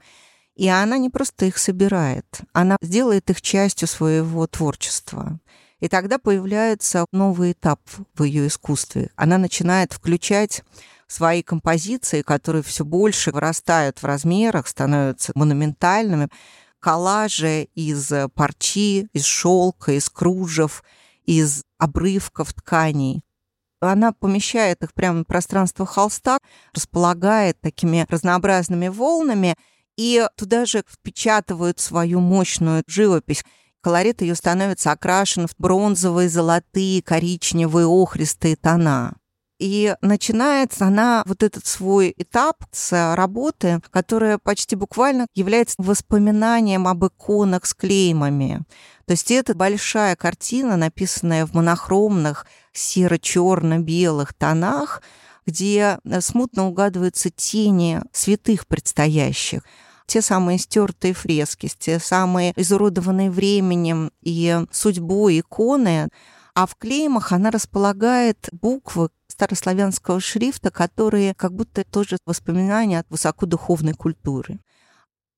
И 0.55 0.69
она 0.69 0.97
не 0.97 1.09
просто 1.09 1.45
их 1.45 1.57
собирает, 1.57 2.25
она 2.53 2.77
сделает 2.81 3.29
их 3.29 3.41
частью 3.41 3.89
своего 3.89 4.47
творчества. 4.47 5.41
И 5.83 5.89
тогда 5.89 6.17
появляется 6.17 7.05
новый 7.11 7.51
этап 7.51 7.81
в 8.15 8.23
ее 8.23 8.47
искусстве. 8.47 9.09
Она 9.17 9.37
начинает 9.37 9.91
включать 9.91 10.63
свои 11.07 11.43
композиции, 11.43 12.21
которые 12.21 12.63
все 12.63 12.85
больше 12.85 13.31
вырастают 13.33 14.01
в 14.01 14.05
размерах, 14.05 14.69
становятся 14.69 15.33
монументальными, 15.35 16.29
коллажи 16.79 17.63
из 17.75 18.09
парчи, 18.33 19.09
из 19.11 19.25
шелка, 19.25 19.91
из 19.91 20.09
кружев, 20.09 20.85
из 21.25 21.65
обрывков 21.77 22.53
тканей. 22.53 23.21
Она 23.81 24.13
помещает 24.13 24.83
их 24.83 24.93
прямо 24.93 25.23
в 25.23 25.25
пространство 25.25 25.85
холста, 25.85 26.37
располагает 26.73 27.59
такими 27.59 28.05
разнообразными 28.07 28.87
волнами, 28.87 29.55
и 29.97 30.25
туда 30.37 30.65
же 30.65 30.83
впечатывают 30.89 31.81
свою 31.81 32.21
мощную 32.21 32.83
живопись. 32.87 33.43
Колорит 33.83 34.21
ее 34.21 34.33
становится 34.33 34.93
окрашен 34.93 35.45
в 35.47 35.55
бронзовые, 35.57 36.29
золотые, 36.29 37.01
коричневые, 37.03 37.85
охристые 37.85 38.55
тона. 38.55 39.17
И 39.59 39.95
начинается 40.01 40.85
она 40.85 41.23
вот 41.25 41.43
этот 41.43 41.65
свой 41.65 42.13
этап 42.17 42.63
с 42.71 43.15
работы, 43.15 43.81
которая 43.91 44.37
почти 44.37 44.77
буквально 44.77 45.27
является 45.35 45.75
воспоминанием 45.77 46.87
об 46.87 47.05
иконах 47.05 47.65
с 47.65 47.73
клеймами. 47.73 48.61
То 49.05 49.11
есть 49.11 49.31
это 49.31 49.53
большая 49.53 50.15
картина, 50.15 50.77
написанная 50.77 51.45
в 51.45 51.53
монохромных 51.53 52.47
серо-черно-белых 52.71 54.33
тонах, 54.33 55.03
где 55.45 55.99
смутно 56.21 56.67
угадываются 56.67 57.29
тени 57.29 58.01
святых 58.13 58.65
предстоящих 58.65 59.63
те 60.13 60.21
самые 60.21 60.59
стертые 60.59 61.15
фрески, 61.15 61.71
те 61.79 61.97
самые 61.97 62.53
изуродованные 62.55 63.31
временем 63.31 64.11
и 64.21 64.63
судьбой 64.71 65.39
иконы, 65.39 66.09
а 66.53 66.67
в 66.67 66.75
клеймах 66.75 67.31
она 67.31 67.49
располагает 67.49 68.47
буквы 68.51 69.09
старославянского 69.27 70.19
шрифта, 70.19 70.69
которые 70.69 71.33
как 71.33 71.55
будто 71.55 71.83
тоже 71.83 72.17
воспоминания 72.27 72.99
от 72.99 73.09
высокодуховной 73.09 73.93
культуры. 73.93 74.59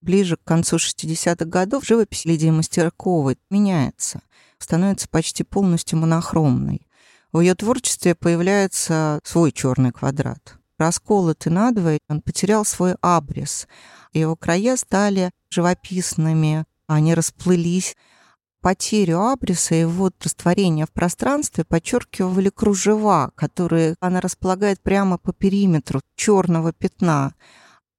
Ближе 0.02 0.36
к 0.36 0.44
концу 0.44 0.76
60-х 0.76 1.46
годов 1.46 1.86
живопись 1.86 2.26
Лидии 2.26 2.50
Мастерковой 2.50 3.38
меняется, 3.50 4.20
становится 4.58 5.08
почти 5.08 5.46
полностью 5.46 6.00
монохромной. 6.00 6.86
В 7.32 7.40
ее 7.40 7.56
творчестве 7.56 8.14
появляется 8.14 9.22
свой 9.24 9.54
черный 9.54 9.94
квадрат. 9.94 10.58
Расколотый 10.78 11.52
надвое, 11.52 12.00
он 12.10 12.22
потерял 12.22 12.66
свой 12.66 12.96
абрис, 13.02 13.68
его 14.14 14.36
края 14.36 14.76
стали 14.78 15.32
живописными, 15.50 16.66
они 16.88 17.14
расплылись. 17.14 17.96
Потерю 18.62 19.22
абриса 19.22 19.76
и 19.76 19.86
вот 19.86 20.16
растворение 20.24 20.86
в 20.88 20.92
пространстве 20.92 21.64
подчеркивали 21.66 22.50
кружева, 22.50 23.32
которые 23.36 23.96
она 24.00 24.22
располагает 24.22 24.82
прямо 24.82 25.18
по 25.20 25.34
периметру 25.34 26.02
черного 26.16 26.74
пятна. 26.74 27.34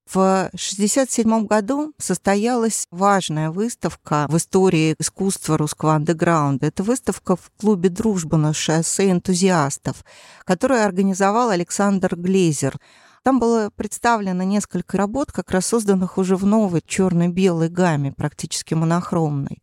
В 0.07 0.47
1967 0.53 1.47
году 1.47 1.93
состоялась 1.99 2.87
важная 2.93 3.51
выставка 3.51 4.27
в 4.29 4.37
истории 4.37 4.95
искусства 5.01 5.59
русского 5.59 5.95
андеграунда. 5.95 6.67
Это 6.67 6.85
выставка 6.85 7.35
в 7.35 7.51
клубе 7.59 7.89
«Дружба» 7.89 8.37
на 8.37 8.55
шоссе 8.55 9.11
энтузиастов, 9.11 10.05
которую 10.45 10.85
организовал 10.85 11.51
Александр 11.51 12.15
Глезер. 12.15 12.79
Там 13.25 13.41
было 13.41 13.71
представлено 13.75 14.45
несколько 14.45 14.97
работ, 14.97 15.33
как 15.33 15.51
раз 15.51 15.67
созданных 15.67 16.19
уже 16.19 16.37
в 16.37 16.47
новой 16.47 16.83
черно-белой 16.87 17.69
гамме, 17.69 18.13
практически 18.13 18.75
монохромной. 18.75 19.61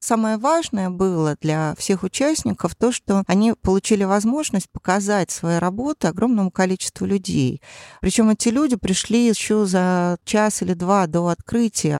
Самое 0.00 0.36
важное 0.36 0.90
было 0.90 1.36
для 1.40 1.74
всех 1.78 2.02
участников 2.02 2.74
то, 2.74 2.92
что 2.92 3.22
они 3.26 3.54
получили 3.54 4.04
возможность 4.04 4.70
показать 4.70 5.30
свои 5.30 5.58
работы 5.58 6.08
огромному 6.08 6.50
количеству 6.50 7.06
людей. 7.06 7.60
Причем 8.00 8.30
эти 8.30 8.48
люди 8.48 8.76
пришли 8.76 9.26
еще 9.26 9.66
за 9.66 10.18
час 10.24 10.62
или 10.62 10.74
два 10.74 11.06
до 11.06 11.28
открытия. 11.28 11.98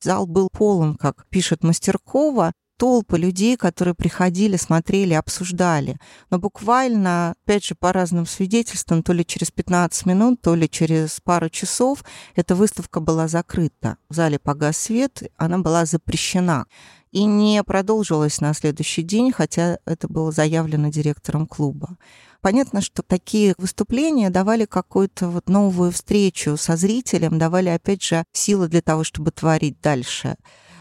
Зал 0.00 0.26
был 0.26 0.48
полон, 0.50 0.96
как 0.96 1.26
пишет 1.28 1.64
Мастеркова, 1.64 2.52
толпы 2.78 3.18
людей, 3.18 3.56
которые 3.56 3.94
приходили, 3.94 4.56
смотрели, 4.56 5.12
обсуждали. 5.12 5.98
Но 6.30 6.38
буквально, 6.38 7.34
опять 7.44 7.64
же, 7.64 7.74
по 7.74 7.92
разным 7.92 8.24
свидетельствам, 8.24 9.02
то 9.02 9.12
ли 9.12 9.26
через 9.26 9.50
15 9.50 10.06
минут, 10.06 10.40
то 10.40 10.54
ли 10.54 10.70
через 10.70 11.20
пару 11.22 11.50
часов 11.50 12.04
эта 12.36 12.54
выставка 12.54 13.00
была 13.00 13.28
закрыта. 13.28 13.98
В 14.08 14.14
зале 14.14 14.38
погас 14.38 14.78
свет, 14.78 15.24
она 15.36 15.58
была 15.58 15.84
запрещена 15.84 16.66
и 17.10 17.24
не 17.24 17.62
продолжилась 17.64 18.40
на 18.40 18.54
следующий 18.54 19.02
день, 19.02 19.32
хотя 19.32 19.78
это 19.84 20.08
было 20.08 20.32
заявлено 20.32 20.88
директором 20.88 21.46
клуба. 21.46 21.96
Понятно, 22.40 22.80
что 22.80 23.02
такие 23.02 23.54
выступления 23.58 24.30
давали 24.30 24.64
какую-то 24.64 25.28
вот 25.28 25.48
новую 25.48 25.90
встречу 25.90 26.56
со 26.56 26.76
зрителем, 26.76 27.38
давали, 27.38 27.68
опять 27.68 28.02
же, 28.02 28.24
силы 28.32 28.68
для 28.68 28.80
того, 28.80 29.02
чтобы 29.02 29.32
творить 29.32 29.80
дальше. 29.80 30.36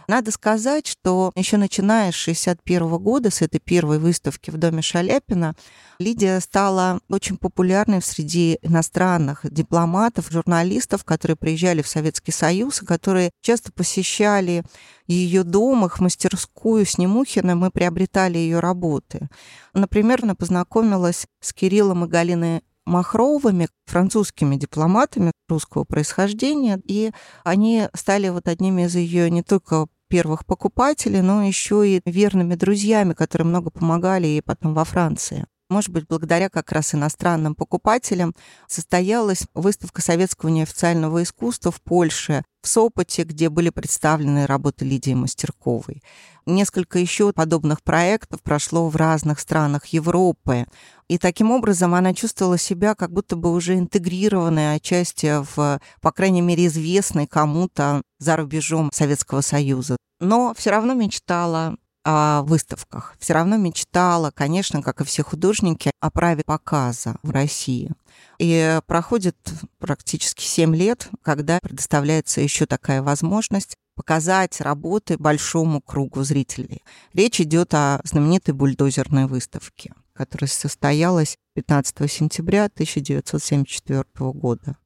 Надо 0.09 0.31
сказать, 0.31 0.87
что 0.87 1.33
еще 1.35 1.57
начиная 1.57 2.13
с 2.13 2.15
61 2.15 2.97
года, 2.97 3.29
с 3.29 3.41
этой 3.41 3.59
первой 3.59 3.99
выставки 3.99 4.49
в 4.49 4.57
доме 4.57 4.81
Шаляпина, 4.81 5.53
Лидия 5.99 6.39
стала 6.39 7.01
очень 7.09 7.35
популярной 7.35 8.01
среди 8.01 8.57
иностранных 8.61 9.41
дипломатов, 9.43 10.31
журналистов, 10.31 11.03
которые 11.03 11.35
приезжали 11.35 11.81
в 11.81 11.89
Советский 11.89 12.31
Союз, 12.31 12.81
и 12.81 12.85
которые 12.85 13.31
часто 13.41 13.73
посещали 13.73 14.63
ее 15.07 15.43
дом, 15.43 15.85
их 15.85 15.99
мастерскую 15.99 16.85
с 16.85 16.97
Немухиным 16.97 17.65
и 17.65 17.69
приобретали 17.69 18.37
ее 18.37 18.61
работы. 18.61 19.27
Например, 19.73 20.21
она 20.23 20.35
познакомилась 20.35 21.25
с 21.41 21.51
Кириллом 21.51 22.05
и 22.05 22.07
Галиной 22.07 22.61
Махровыми, 22.85 23.67
французскими 23.85 24.55
дипломатами 24.55 25.33
русского 25.49 25.83
происхождения, 25.83 26.79
и 26.85 27.11
они 27.43 27.89
стали 27.93 28.29
вот 28.29 28.47
одними 28.47 28.83
из 28.83 28.95
ее 28.95 29.29
не 29.29 29.43
только 29.43 29.87
первых 30.07 30.45
покупателей, 30.45 31.21
но 31.21 31.43
еще 31.43 31.87
и 31.87 32.01
верными 32.05 32.55
друзьями, 32.55 33.13
которые 33.13 33.47
много 33.47 33.69
помогали 33.69 34.27
ей 34.27 34.41
потом 34.41 34.73
во 34.73 34.83
Франции. 34.85 35.45
Может 35.69 35.89
быть, 35.89 36.07
благодаря 36.07 36.49
как 36.49 36.71
раз 36.71 36.95
иностранным 36.95 37.53
покупателям 37.53 38.33
состоялась 38.67 39.47
выставка 39.53 40.01
советского 40.01 40.49
неофициального 40.49 41.23
искусства 41.23 41.73
в 41.73 41.81
Польше, 41.81 42.43
в 42.61 42.69
Сопоте, 42.69 43.23
где 43.23 43.49
были 43.49 43.69
представлены 43.69 44.45
работы 44.45 44.85
Лидии 44.85 45.13
Мастерковой. 45.13 46.01
Несколько 46.45 46.99
еще 46.99 47.33
подобных 47.33 47.83
проектов 47.83 48.41
прошло 48.43 48.87
в 48.87 48.95
разных 48.95 49.41
странах 49.41 49.87
Европы. 49.87 50.67
И 51.09 51.17
таким 51.17 51.51
образом 51.51 51.93
она 51.93 52.13
чувствовала 52.13 52.57
себя 52.57 52.95
как 52.95 53.11
будто 53.11 53.35
бы 53.35 53.51
уже 53.51 53.75
интегрированной 53.75 54.75
отчасти 54.75 55.43
в, 55.53 55.81
по 55.99 56.11
крайней 56.13 56.41
мере, 56.41 56.67
известной 56.67 57.27
кому-то 57.27 58.01
за 58.19 58.37
рубежом 58.37 58.89
Советского 58.93 59.41
Союза. 59.41 59.96
Но 60.19 60.53
все 60.55 60.71
равно 60.71 60.93
мечтала 60.93 61.77
о 62.03 62.43
выставках. 62.43 63.15
Все 63.19 63.33
равно 63.33 63.57
мечтала, 63.57 64.31
конечно, 64.31 64.81
как 64.81 65.01
и 65.01 65.03
все 65.03 65.23
художники, 65.23 65.91
о 65.99 66.09
праве 66.09 66.43
показа 66.45 67.15
в 67.21 67.31
России. 67.31 67.91
И 68.39 68.79
проходит 68.87 69.35
практически 69.77 70.43
7 70.43 70.73
лет, 70.73 71.09
когда 71.21 71.59
предоставляется 71.61 72.39
еще 72.39 72.65
такая 72.65 73.01
возможность 73.01 73.75
показать 73.97 74.61
работы 74.61 75.17
большому 75.17 75.81
кругу 75.81 76.23
зрителей. 76.23 76.83
Речь 77.13 77.41
идет 77.41 77.73
о 77.73 77.99
знаменитой 78.05 78.53
бульдозерной 78.53 79.25
выставке, 79.25 79.93
которая 80.13 80.47
состоялась 80.47 81.35
15 81.55 82.09
сентября 82.09 82.65
1974 82.65 84.05
года. 84.31 84.77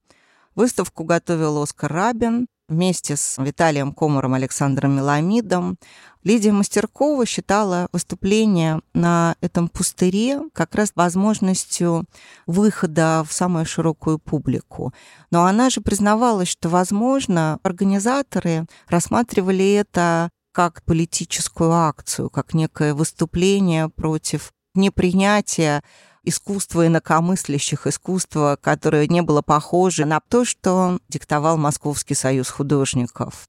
Выставку 0.56 1.04
готовил 1.04 1.62
Оскар 1.62 1.92
Рабин, 1.94 2.48
вместе 2.72 3.16
с 3.16 3.38
Виталием 3.38 3.94
Комаром, 3.94 4.34
Александром 4.34 4.96
Меламидом. 4.96 5.78
Лидия 6.24 6.52
Мастеркова 6.52 7.26
считала 7.26 7.88
выступление 7.92 8.82
на 8.94 9.36
этом 9.42 9.68
пустыре 9.68 10.42
как 10.54 10.74
раз 10.76 10.92
возможностью 10.96 12.06
выхода 12.48 13.24
в 13.28 13.34
самую 13.34 13.66
широкую 13.66 14.20
публику. 14.20 14.94
Но 15.32 15.46
она 15.46 15.70
же 15.70 15.82
признавалась, 15.82 16.48
что, 16.48 16.70
возможно, 16.70 17.60
организаторы 17.64 18.66
рассматривали 18.88 19.74
это 19.74 20.30
как 20.54 20.84
политическую 20.84 21.72
акцию, 21.72 22.30
как 22.30 22.54
некое 22.54 22.94
выступление 22.94 23.90
против 23.90 24.52
непринятия 24.76 25.82
искусства 26.24 26.88
инакомыслящих, 26.88 27.88
искусства, 27.88 28.58
которое 28.62 29.08
не 29.08 29.22
было 29.22 29.42
похоже 29.42 30.06
на 30.06 30.20
то, 30.20 30.46
что 30.46 31.00
диктовал 31.10 31.58
Московский 31.58 32.16
союз 32.16 32.50
художников. 32.50 33.48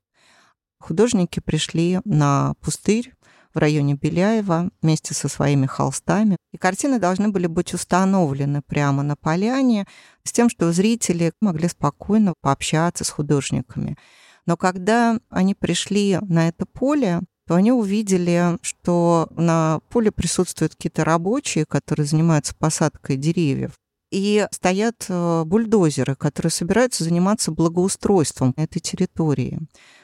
Художники 0.81 1.41
пришли 1.41 2.01
на 2.05 2.55
пустырь 2.61 3.13
в 3.55 3.59
районе 3.59 3.95
Беляева 3.95 4.71
вместе 4.81 5.15
со 5.15 5.29
своими 5.29 5.67
холстами. 5.67 6.37
И 6.53 6.57
картины 6.57 6.99
должны 6.99 7.29
были 7.29 7.47
быть 7.47 7.75
установлены 7.75 8.63
прямо 8.63 9.03
на 9.03 9.17
поляне 9.17 9.87
с 10.25 10.33
тем, 10.33 10.49
что 10.49 10.73
зрители 10.73 11.33
могли 11.41 11.69
спокойно 11.69 12.35
пообщаться 12.41 13.05
с 13.05 13.11
художниками. 13.11 13.97
Но 14.47 14.57
когда 14.57 15.19
они 15.31 15.55
пришли 15.55 16.19
на 16.21 16.49
это 16.49 16.67
поле, 16.67 17.21
то 17.47 17.55
они 17.55 17.73
увидели, 17.73 18.59
что 18.63 19.29
на 19.37 19.81
поле 19.89 20.11
присутствуют 20.11 20.75
какие-то 20.75 21.05
рабочие, 21.05 21.65
которые 21.67 22.07
занимаются 22.07 22.55
посадкой 22.55 23.17
деревьев. 23.17 23.73
И 24.13 24.47
стоят 24.51 25.07
э, 25.09 25.45
бульдозеры, 25.47 26.15
которые 26.17 26.51
собираются 26.51 27.03
заниматься 27.03 27.51
благоустройством 27.51 28.53
этой 28.59 28.79
территории. 28.79 29.59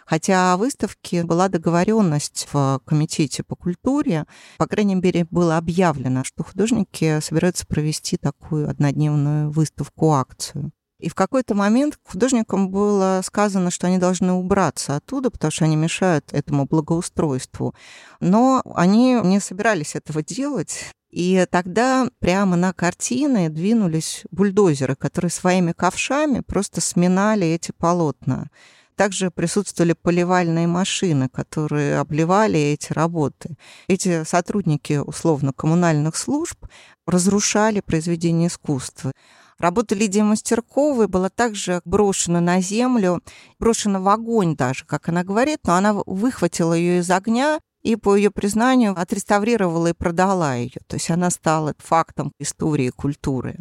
Хотя 0.06 0.54
о 0.54 0.56
выставке 0.56 1.24
была 1.24 1.50
договоренность 1.50 2.48
в 2.50 2.80
Комитете 2.86 3.42
по 3.42 3.54
культуре, 3.54 4.24
по 4.56 4.66
крайней 4.66 4.94
мере, 4.94 5.26
было 5.30 5.58
объявлено, 5.58 6.24
что 6.24 6.42
художники 6.42 7.20
собираются 7.20 7.66
провести 7.66 8.16
такую 8.16 8.70
однодневную 8.70 9.50
выставку-акцию. 9.50 10.72
И 10.98 11.08
в 11.08 11.14
какой-то 11.14 11.54
момент 11.54 11.98
художникам 12.04 12.70
было 12.70 13.20
сказано, 13.24 13.70
что 13.70 13.86
они 13.86 13.98
должны 13.98 14.32
убраться 14.32 14.96
оттуда, 14.96 15.30
потому 15.30 15.50
что 15.52 15.64
они 15.64 15.76
мешают 15.76 16.32
этому 16.32 16.66
благоустройству. 16.66 17.74
Но 18.20 18.62
они 18.74 19.20
не 19.22 19.38
собирались 19.38 19.94
этого 19.94 20.22
делать. 20.22 20.92
И 21.10 21.46
тогда 21.50 22.08
прямо 22.18 22.56
на 22.56 22.72
картины 22.72 23.48
двинулись 23.48 24.24
бульдозеры, 24.30 24.96
которые 24.96 25.30
своими 25.30 25.72
ковшами 25.72 26.40
просто 26.40 26.80
сминали 26.80 27.46
эти 27.46 27.72
полотна. 27.72 28.50
Также 28.96 29.30
присутствовали 29.30 29.92
поливальные 29.92 30.66
машины, 30.66 31.28
которые 31.28 31.98
обливали 31.98 32.58
эти 32.58 32.92
работы. 32.92 33.56
Эти 33.86 34.24
сотрудники 34.24 34.94
условно-коммунальных 34.94 36.16
служб 36.16 36.66
разрушали 37.06 37.80
произведения 37.80 38.48
искусства. 38.48 39.12
Работа 39.58 39.96
Лидии 39.96 40.20
Мастерковой 40.20 41.08
была 41.08 41.30
также 41.30 41.80
брошена 41.84 42.40
на 42.40 42.60
землю, 42.60 43.20
брошена 43.58 44.00
в 44.00 44.08
огонь 44.08 44.54
даже, 44.54 44.84
как 44.84 45.08
она 45.08 45.24
говорит, 45.24 45.60
но 45.64 45.74
она 45.74 45.94
выхватила 45.94 46.74
ее 46.74 47.00
из 47.00 47.10
огня 47.10 47.58
и, 47.82 47.96
по 47.96 48.14
ее 48.14 48.30
признанию, 48.30 48.94
отреставрировала 48.96 49.88
и 49.88 49.92
продала 49.94 50.54
ее. 50.54 50.80
То 50.86 50.94
есть 50.94 51.10
она 51.10 51.30
стала 51.30 51.74
фактом 51.78 52.32
истории 52.38 52.90
культуры. 52.90 53.56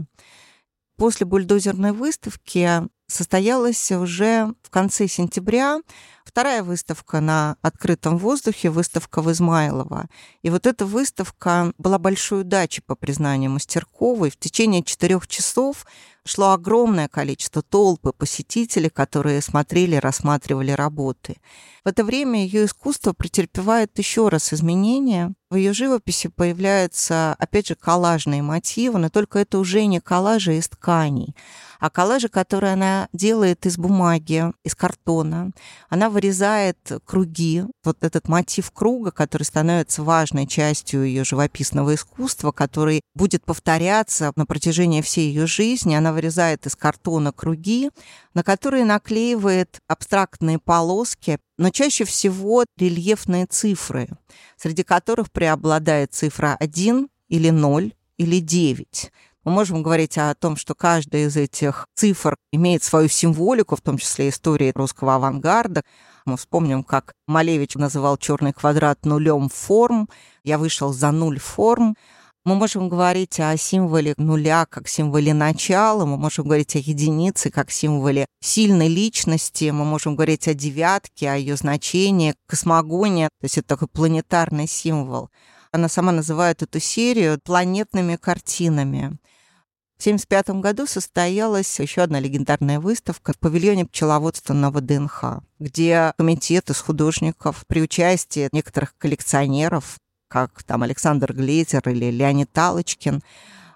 После 0.97 1.25
бульдозерной 1.25 1.93
выставки 1.93 2.87
состоялась 3.07 3.91
уже 3.91 4.53
в 4.63 4.69
конце 4.69 5.07
сентября 5.07 5.81
вторая 6.27 6.61
выставка 6.61 7.21
на 7.21 7.55
открытом 7.61 8.17
воздухе, 8.17 8.69
выставка 8.69 9.21
в 9.21 9.31
Измайлово. 9.31 10.07
И 10.43 10.49
вот 10.49 10.67
эта 10.67 10.85
выставка 10.85 11.73
была 11.77 11.97
большой 11.97 12.41
удачей, 12.41 12.83
по 12.85 12.95
признанию 12.95 13.49
Мастерковой. 13.49 14.29
В 14.29 14.37
течение 14.37 14.83
четырех 14.83 15.27
часов 15.27 15.85
шло 16.25 16.51
огромное 16.51 17.07
количество 17.07 17.61
толпы 17.61 18.11
посетителей, 18.11 18.89
которые 18.89 19.41
смотрели, 19.41 19.95
рассматривали 19.95 20.71
работы. 20.71 21.37
В 21.83 21.87
это 21.87 22.03
время 22.03 22.43
ее 22.43 22.65
искусство 22.65 23.13
претерпевает 23.13 23.97
еще 23.97 24.27
раз 24.27 24.53
изменения. 24.53 25.33
В 25.49 25.55
ее 25.55 25.71
живописи 25.71 26.27
появляются, 26.27 27.33
опять 27.39 27.67
же, 27.67 27.75
коллажные 27.75 28.41
мотивы, 28.41 28.99
но 28.99 29.07
только 29.07 29.39
это 29.39 29.59
уже 29.59 29.85
не 29.85 30.01
коллажи 30.01 30.57
из 30.57 30.67
тканей, 30.67 31.37
а 31.79 31.89
коллажи, 31.89 32.27
которые 32.27 32.73
она 32.73 33.07
делает 33.13 33.65
из 33.65 33.77
бумаги, 33.77 34.51
из 34.65 34.75
картона. 34.75 35.51
Она 35.87 36.09
вырезает 36.09 36.77
круги, 37.05 37.63
вот 37.85 38.03
этот 38.03 38.27
мотив 38.27 38.71
круга, 38.71 39.11
который 39.11 39.43
становится 39.43 40.03
важной 40.03 40.47
частью 40.47 41.05
ее 41.05 41.23
живописного 41.23 41.95
искусства, 41.95 42.51
который 42.51 42.99
будет 43.15 43.45
повторяться 43.45 44.33
на 44.35 44.45
протяжении 44.45 45.01
всей 45.01 45.29
ее 45.29 45.47
жизни. 45.47 45.95
Она 45.95 46.11
вырезает 46.11 46.65
из 46.65 46.75
картона 46.75 47.31
круги, 47.31 47.89
на 48.37 48.43
которые 48.43 48.85
наклеивает 48.85 49.79
абстрактные 49.87 50.59
полоски, 50.59 51.39
но 51.57 51.71
чаще 51.71 52.05
всего 52.05 52.65
рельефные 52.77 53.47
цифры, 53.47 54.09
среди 54.57 54.83
которых 54.83 55.31
преобладает 55.31 56.13
цифра 56.13 56.55
1 56.59 57.09
или 57.29 57.49
0 57.49 57.95
или 58.17 58.39
9. 58.39 59.11
Мы 59.43 59.51
можем 59.51 59.81
говорить 59.81 60.19
о 60.19 60.35
том, 60.35 60.55
что 60.55 60.75
каждая 60.75 61.25
из 61.25 61.35
этих 61.35 61.87
цифр 61.95 62.37
имеет 62.51 62.83
свою 62.83 63.09
символику, 63.09 63.75
в 63.75 63.81
том 63.81 63.97
числе 63.97 64.29
истории 64.29 64.71
русского 64.75 65.15
авангарда. 65.15 65.81
Мы 66.25 66.37
вспомним, 66.37 66.83
как 66.83 67.13
Малевич 67.25 67.73
называл 67.73 68.17
черный 68.17 68.53
квадрат 68.53 69.03
нулем 69.03 69.49
форм. 69.49 70.07
Я 70.43 70.59
вышел 70.59 70.93
за 70.93 71.09
нуль 71.09 71.39
форм. 71.39 71.95
Мы 72.47 72.55
можем 72.55 72.87
говорить 72.87 73.41
о 73.41 73.57
символе 73.57 74.13
нуля 74.15 74.65
как 74.67 74.87
символе 74.87 75.33
начала, 75.33 76.05
мы 76.05 76.15
можем 76.15 76.45
говорить 76.45 76.77
о 76.77 76.79
единице 76.79 77.49
как 77.49 77.69
символе 77.69 78.25
сильной 78.39 78.87
личности, 78.87 79.69
мы 79.71 79.83
можем 79.83 80.15
говорить 80.15 80.47
о 80.47 80.53
девятке, 80.53 81.29
о 81.29 81.35
ее 81.35 81.57
значении, 81.57 82.35
космогония, 82.47 83.27
то 83.41 83.43
есть 83.43 83.57
это 83.57 83.67
такой 83.67 83.89
планетарный 83.89 84.65
символ. 84.65 85.29
Она 85.73 85.89
сама 85.89 86.13
называет 86.13 86.63
эту 86.63 86.79
серию 86.79 87.37
планетными 87.43 88.15
картинами. 88.15 89.19
В 89.97 90.07
1975 90.07 90.61
году 90.61 90.85
состоялась 90.85 91.77
еще 91.81 92.03
одна 92.03 92.21
легендарная 92.21 92.79
выставка 92.79 93.33
в 93.33 93.39
павильоне 93.39 93.85
пчеловодства 93.85 94.53
на 94.53 94.71
ВДНХ, 94.71 95.41
где 95.59 96.13
комитет 96.17 96.69
из 96.69 96.79
художников 96.79 97.65
при 97.67 97.81
участии 97.81 98.47
некоторых 98.53 98.95
коллекционеров, 98.97 99.97
как 100.27 100.63
там 100.63 100.83
Александр 100.83 101.33
Глейзер 101.33 101.87
или 101.89 102.11
Леонид 102.11 102.49
Талочкин, 102.51 103.21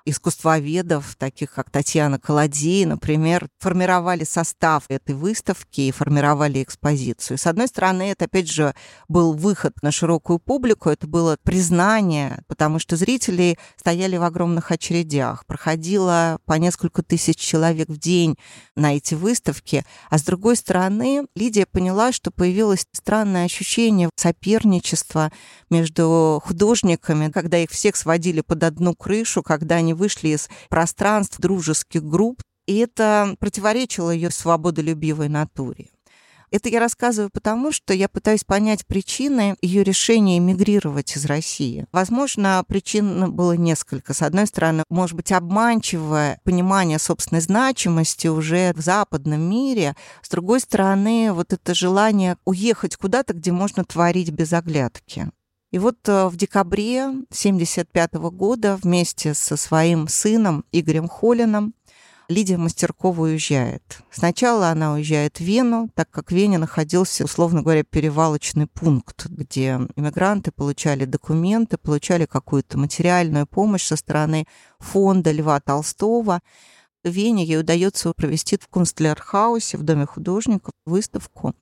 искусствоведов, 0.06 1.16
таких 1.18 1.54
как 1.54 1.70
Татьяна 1.70 2.20
Колодей, 2.20 2.86
например, 2.86 3.48
формировали 3.60 4.24
состав 4.24 4.84
этой 4.90 5.16
выставки 5.16 5.82
и 5.82 5.92
формировали 5.92 6.64
экспозицию. 6.64 7.38
С 7.38 7.48
одной 7.48 7.68
стороны, 7.68 8.12
это, 8.12 8.26
опять 8.26 8.50
же, 8.50 8.74
был 9.08 9.34
выход 9.34 9.74
на 9.82 9.92
широкую 9.92 10.40
публику, 10.40 10.90
это 10.90 11.08
было 11.08 11.38
признание, 11.44 12.44
потому 12.48 12.80
что 12.80 12.96
зрители 12.96 13.58
стояли 13.78 14.18
в 14.18 14.24
огромных 14.24 14.72
очередях, 14.72 15.46
проходило 15.46 16.40
по 16.46 16.54
несколько 16.54 17.04
тысяч 17.04 17.38
человек 17.38 17.90
в 17.90 17.98
день 17.98 18.38
на 18.76 18.96
эти 18.96 19.14
выставки, 19.14 19.86
а 20.10 20.18
с 20.18 20.24
другой 20.24 20.56
стороны, 20.56 21.28
Лидия 21.36 21.66
поняла, 21.66 22.12
что 22.12 22.32
появилось 22.32 22.86
странное 22.94 23.46
ощущение 23.46 24.10
соперничества 24.16 25.32
между 25.70 26.42
художниками, 26.44 27.32
когда 27.32 27.58
их 27.58 27.70
всех 27.70 27.96
сводили 27.96 28.42
под 28.42 28.64
одну 28.64 28.96
крышу, 28.96 29.44
когда 29.44 29.76
они 29.76 29.90
вышли 29.93 30.30
из 30.30 30.49
пространств 30.69 31.39
дружеских 31.39 32.04
групп, 32.04 32.41
и 32.67 32.77
это 32.77 33.36
противоречило 33.39 34.12
ее 34.12 34.32
свободолюбивой 34.32 35.30
натуре. 35.30 35.88
Это 36.51 36.67
я 36.67 36.82
рассказываю 36.82 37.30
потому, 37.32 37.71
что 37.71 37.93
я 37.93 38.10
пытаюсь 38.10 38.43
понять 38.43 38.86
причины 38.86 39.56
ее 39.62 39.84
решения 39.84 40.38
эмигрировать 40.38 41.15
из 41.15 41.25
России. 41.25 41.86
Возможно, 41.93 42.62
причин 42.67 43.32
было 43.32 43.54
несколько. 43.54 44.13
С 44.13 44.21
одной 44.21 44.47
стороны, 44.47 44.84
может 44.89 45.15
быть, 45.15 45.32
обманчивое 45.32 46.41
понимание 46.43 46.99
собственной 46.99 47.39
значимости 47.39 48.27
уже 48.27 48.73
в 48.75 48.82
западном 48.82 49.41
мире. 49.41 49.95
С 50.21 50.27
другой 50.27 50.60
стороны, 50.60 51.32
вот 51.32 51.54
это 51.54 51.73
желание 51.73 52.36
уехать 52.43 52.97
куда-то, 52.97 53.34
где 53.34 53.54
можно 53.54 53.86
творить 53.86 54.32
без 54.32 54.51
оглядки. 54.51 55.32
И 55.71 55.79
вот 55.79 55.97
э, 56.10 56.27
в 56.27 56.36
декабре 56.36 57.03
1975 57.03 58.13
года 58.15 58.77
вместе 58.81 59.34
со 59.34 59.55
своим 59.55 60.10
сыном 60.10 60.65
Игорем 60.73 61.07
Холином 61.07 61.73
Лидия 62.27 62.57
Мастеркова 62.57 63.21
уезжает. 63.21 64.01
Сначала 64.10 64.69
она 64.69 64.93
уезжает 64.93 65.38
в 65.38 65.41
Вену, 65.41 65.89
так 65.95 66.10
как 66.10 66.31
в 66.31 66.36
Вене 66.36 66.57
находился, 66.57 67.23
условно 67.23 67.62
говоря, 67.62 67.84
перевалочный 67.84 68.67
пункт, 68.67 69.27
где 69.27 69.79
иммигранты 69.95 70.51
получали 70.51 71.05
документы, 71.05 71.77
получали 71.77 72.25
какую-то 72.25 72.77
материальную 72.77 73.47
помощь 73.47 73.86
со 73.86 73.95
стороны 73.95 74.47
фонда 74.79 75.31
Льва 75.31 75.60
Толстого. 75.62 76.41
В 77.03 77.10
Вене 77.10 77.45
ей 77.45 77.60
удается 77.60 78.12
провести 78.13 78.57
в 78.57 78.67
Кунстлерхаусе, 78.67 79.77
в 79.77 79.84
Доме 79.84 80.05
художников, 80.05 80.73
выставку 80.86 81.53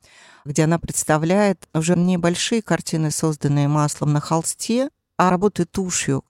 где 0.45 0.63
она 0.63 0.80
представляет 0.80 1.67
уже 1.73 1.95
небольшие 1.95 2.62
картины, 2.62 3.12
созданные 3.12 3.67
маслом 3.67 4.13
на 4.13 4.19
холсте, 4.19 4.89
а 5.17 5.30
работает 5.30 5.71
тушью. 5.71 6.23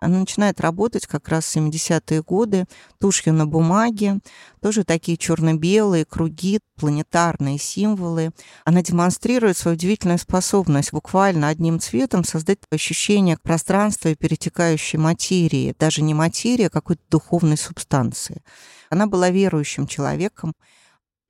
Она 0.00 0.20
начинает 0.20 0.60
работать 0.60 1.06
как 1.06 1.28
раз 1.28 1.46
в 1.46 1.56
70-е 1.56 2.22
годы 2.22 2.66
тушью 3.00 3.32
на 3.32 3.46
бумаге, 3.46 4.20
тоже 4.60 4.84
такие 4.84 5.16
черно-белые 5.16 6.04
круги, 6.04 6.60
планетарные 6.76 7.58
символы. 7.58 8.30
Она 8.64 8.82
демонстрирует 8.82 9.56
свою 9.56 9.76
удивительную 9.76 10.18
способность 10.18 10.92
буквально 10.92 11.48
одним 11.48 11.80
цветом 11.80 12.24
создать 12.24 12.58
ощущение 12.70 13.38
пространства 13.42 14.10
и 14.10 14.14
перетекающей 14.14 14.98
материи, 14.98 15.74
даже 15.78 16.02
не 16.02 16.14
материи, 16.14 16.66
а 16.66 16.70
какой-то 16.70 17.02
духовной 17.10 17.56
субстанции. 17.56 18.42
Она 18.90 19.06
была 19.06 19.30
верующим 19.30 19.86
человеком, 19.86 20.54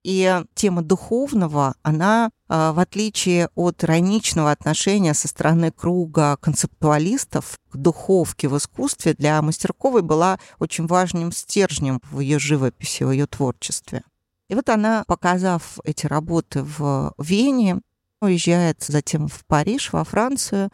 и 0.07 0.45
тема 0.55 0.83
духовного, 0.83 1.75
она, 1.83 2.31
а, 2.49 2.73
в 2.73 2.79
отличие 2.79 3.49
от 3.57 3.83
ироничного 3.83 4.53
отношения 4.53 5.15
со 5.15 5.27
стороны 5.27 5.73
круга 5.73 6.37
концептуалистов 6.41 7.59
к 7.73 7.77
духовке 7.77 8.47
в 8.47 8.57
искусстве, 8.57 9.15
для 9.15 9.43
Мастерковой 9.43 10.03
была 10.03 10.39
очень 10.61 10.87
важным 10.87 11.33
стержнем 11.33 12.01
в 12.13 12.21
ее 12.21 12.39
живописи, 12.39 13.03
в 13.03 13.11
ее 13.11 13.27
творчестве. 13.27 14.05
И 14.49 14.55
вот 14.55 14.69
она, 14.69 15.03
показав 15.09 15.81
эти 15.83 16.07
работы 16.07 16.63
в 16.63 17.13
Вене, 17.19 17.81
уезжает 18.21 18.85
затем 18.87 19.27
в 19.27 19.45
Париж, 19.47 19.93
во 19.93 20.05
Францию, 20.05 20.71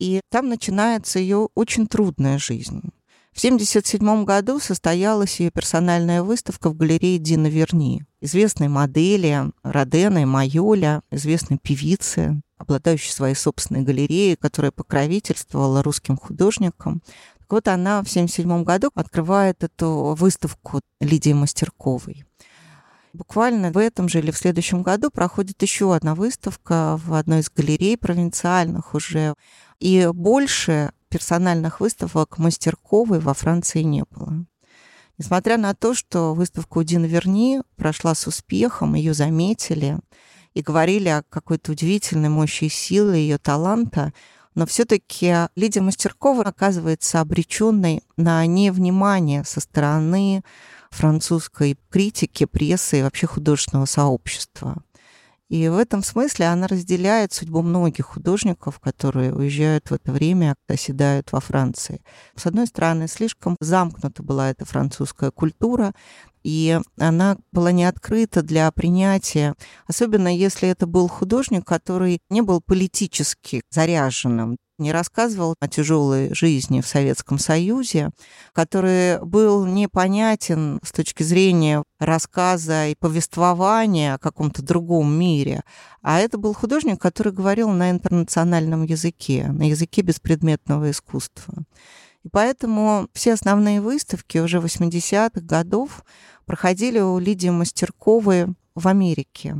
и 0.00 0.20
там 0.32 0.48
начинается 0.48 1.20
ее 1.20 1.48
очень 1.54 1.86
трудная 1.86 2.38
жизнь. 2.38 2.90
В 3.34 3.38
1977 3.38 4.24
году 4.24 4.60
состоялась 4.60 5.40
ее 5.40 5.50
персональная 5.50 6.22
выставка 6.22 6.70
в 6.70 6.76
галерее 6.76 7.18
Дина 7.18 7.48
Верни. 7.48 8.04
Известной 8.20 8.68
модели 8.68 9.50
Родена 9.64 10.22
и 10.22 10.24
Майоля, 10.24 11.02
известной 11.10 11.58
певицы, 11.58 12.40
обладающей 12.58 13.10
своей 13.10 13.34
собственной 13.34 13.82
галереей, 13.82 14.36
которая 14.36 14.70
покровительствовала 14.70 15.82
русским 15.82 16.16
художникам. 16.16 17.02
Так 17.40 17.50
вот, 17.50 17.66
она 17.66 18.04
в 18.04 18.06
1977 18.08 18.62
году 18.62 18.92
открывает 18.94 19.64
эту 19.64 20.14
выставку 20.16 20.80
Лидии 21.00 21.32
Мастерковой. 21.32 22.24
Буквально 23.12 23.72
в 23.72 23.78
этом 23.78 24.08
же 24.08 24.20
или 24.20 24.30
в 24.30 24.38
следующем 24.38 24.84
году 24.84 25.10
проходит 25.10 25.60
еще 25.60 25.92
одна 25.92 26.14
выставка 26.14 27.00
в 27.04 27.14
одной 27.14 27.40
из 27.40 27.50
галерей 27.50 27.98
провинциальных 27.98 28.94
уже. 28.94 29.34
И 29.80 30.08
больше 30.14 30.92
персональных 31.14 31.78
выставок 31.78 32.38
мастерковой 32.38 33.20
во 33.20 33.34
Франции 33.34 33.82
не 33.82 34.02
было. 34.10 34.44
Несмотря 35.16 35.58
на 35.58 35.72
то, 35.72 35.94
что 35.94 36.34
выставка 36.34 36.78
у 36.78 36.82
Дина 36.82 37.06
Верни 37.06 37.60
прошла 37.76 38.16
с 38.16 38.26
успехом, 38.26 38.94
ее 38.94 39.14
заметили 39.14 40.00
и 40.54 40.60
говорили 40.60 41.08
о 41.08 41.22
какой-то 41.22 41.70
удивительной 41.70 42.30
мощи 42.30 42.66
силы 42.66 43.14
ее 43.14 43.38
таланта, 43.38 44.12
но 44.56 44.66
все-таки 44.66 45.32
Лидия 45.54 45.82
Мастеркова 45.82 46.42
оказывается 46.42 47.20
обреченной 47.20 48.02
на 48.16 48.44
невнимание 48.44 49.44
со 49.44 49.60
стороны 49.60 50.42
французской 50.90 51.78
критики, 51.90 52.44
прессы 52.44 52.98
и 52.98 53.02
вообще 53.02 53.28
художественного 53.28 53.86
сообщества. 53.86 54.82
И 55.54 55.68
в 55.68 55.78
этом 55.78 56.02
смысле 56.02 56.46
она 56.46 56.66
разделяет 56.66 57.32
судьбу 57.32 57.62
многих 57.62 58.06
художников, 58.06 58.80
которые 58.80 59.32
уезжают 59.32 59.88
в 59.88 59.94
это 59.94 60.10
время, 60.10 60.56
оседают 60.66 61.30
во 61.30 61.38
Франции. 61.38 62.02
С 62.34 62.46
одной 62.46 62.66
стороны, 62.66 63.06
слишком 63.06 63.54
замкнута 63.60 64.24
была 64.24 64.50
эта 64.50 64.64
французская 64.64 65.30
культура, 65.30 65.94
и 66.42 66.80
она 66.98 67.36
была 67.52 67.70
не 67.70 67.84
открыта 67.84 68.42
для 68.42 68.68
принятия, 68.72 69.54
особенно 69.86 70.26
если 70.26 70.68
это 70.68 70.88
был 70.88 71.06
художник, 71.06 71.64
который 71.64 72.18
не 72.30 72.42
был 72.42 72.60
политически 72.60 73.62
заряженным 73.70 74.56
не 74.78 74.92
рассказывал 74.92 75.54
о 75.60 75.68
тяжелой 75.68 76.34
жизни 76.34 76.80
в 76.80 76.86
Советском 76.86 77.38
Союзе, 77.38 78.10
который 78.52 79.24
был 79.24 79.66
непонятен 79.66 80.80
с 80.82 80.92
точки 80.92 81.22
зрения 81.22 81.82
рассказа 81.98 82.88
и 82.88 82.94
повествования 82.94 84.14
о 84.14 84.18
каком-то 84.18 84.62
другом 84.62 85.12
мире. 85.12 85.62
А 86.02 86.20
это 86.20 86.38
был 86.38 86.54
художник, 86.54 87.00
который 87.00 87.32
говорил 87.32 87.70
на 87.70 87.90
интернациональном 87.90 88.84
языке, 88.84 89.48
на 89.48 89.68
языке 89.68 90.02
беспредметного 90.02 90.90
искусства. 90.90 91.64
И 92.24 92.28
поэтому 92.28 93.08
все 93.12 93.34
основные 93.34 93.80
выставки 93.80 94.38
уже 94.38 94.58
80-х 94.58 95.40
годов 95.42 96.04
проходили 96.46 96.98
у 96.98 97.18
Лидии 97.18 97.50
Мастерковой 97.50 98.46
в 98.74 98.88
Америке 98.88 99.56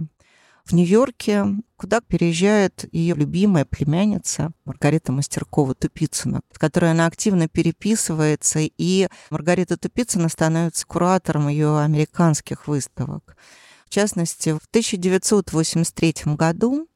в 0.65 0.73
Нью-Йорке, 0.73 1.47
куда 1.77 2.01
переезжает 2.01 2.87
ее 2.93 3.15
любимая 3.15 3.65
племянница 3.65 4.53
Маргарита 4.65 5.13
Мастеркова-Тупицына, 5.13 6.41
с 6.53 6.59
которой 6.59 6.91
она 6.91 7.07
активно 7.07 7.49
переписывается, 7.49 8.61
и 8.63 9.09
Маргарита 9.31 9.77
Тупицына 9.77 10.29
становится 10.29 10.87
куратором 10.87 11.49
ее 11.49 11.79
американских 11.79 12.67
выставок. 12.67 13.37
В 13.87 13.91
частности, 13.91 14.51
в 14.51 14.67
1983 14.71 16.35
году 16.35 16.89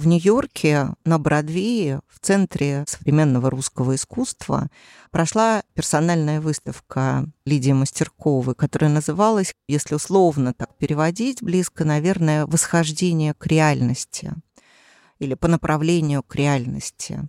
в 0.00 0.06
Нью-Йорке 0.06 0.94
на 1.04 1.18
Бродвее, 1.18 2.00
в 2.08 2.20
Центре 2.20 2.84
современного 2.88 3.50
русского 3.50 3.94
искусства, 3.96 4.70
прошла 5.10 5.62
персональная 5.74 6.40
выставка 6.40 7.26
Лидии 7.44 7.72
Мастерковой, 7.72 8.54
которая 8.54 8.90
называлась, 8.90 9.52
если 9.68 9.94
условно 9.94 10.54
так 10.54 10.74
переводить, 10.78 11.42
близко, 11.42 11.84
наверное, 11.84 12.46
«Восхождение 12.46 13.34
к 13.34 13.46
реальности» 13.46 14.32
или 15.18 15.34
«По 15.34 15.48
направлению 15.48 16.22
к 16.22 16.34
реальности». 16.34 17.28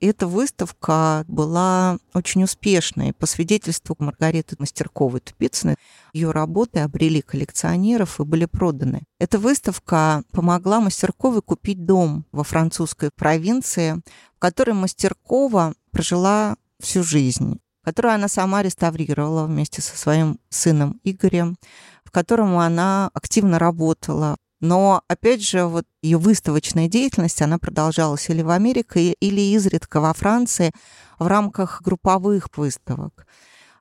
Эта 0.00 0.28
выставка 0.28 1.24
была 1.26 1.98
очень 2.14 2.44
успешной. 2.44 3.12
По 3.12 3.26
свидетельству 3.26 3.96
Маргариты 3.98 4.56
Мастерковой-Тупицыной, 4.58 5.76
ее 6.12 6.30
работы 6.30 6.80
обрели 6.80 7.20
коллекционеров 7.20 8.20
и 8.20 8.24
были 8.24 8.44
проданы. 8.44 9.02
Эта 9.18 9.38
выставка 9.38 10.22
помогла 10.30 10.80
Мастерковой 10.80 11.42
купить 11.42 11.84
дом 11.84 12.24
во 12.30 12.44
французской 12.44 13.10
провинции, 13.10 14.00
в 14.36 14.38
которой 14.38 14.72
Мастеркова 14.72 15.74
прожила 15.90 16.56
всю 16.80 17.02
жизнь 17.02 17.58
которую 17.84 18.12
она 18.12 18.28
сама 18.28 18.62
реставрировала 18.62 19.46
вместе 19.46 19.80
со 19.80 19.96
своим 19.96 20.38
сыном 20.50 21.00
Игорем, 21.04 21.56
в 22.04 22.10
котором 22.10 22.58
она 22.58 23.08
активно 23.14 23.58
работала. 23.58 24.36
Но, 24.60 25.02
опять 25.06 25.42
же, 25.42 25.64
вот 25.66 25.86
ее 26.02 26.18
выставочная 26.18 26.88
деятельность, 26.88 27.40
она 27.42 27.58
продолжалась 27.58 28.28
или 28.28 28.42
в 28.42 28.50
Америке, 28.50 29.12
или 29.12 29.40
изредка 29.54 30.00
во 30.00 30.12
Франции 30.12 30.72
в 31.18 31.26
рамках 31.26 31.82
групповых 31.82 32.48
выставок. 32.56 33.26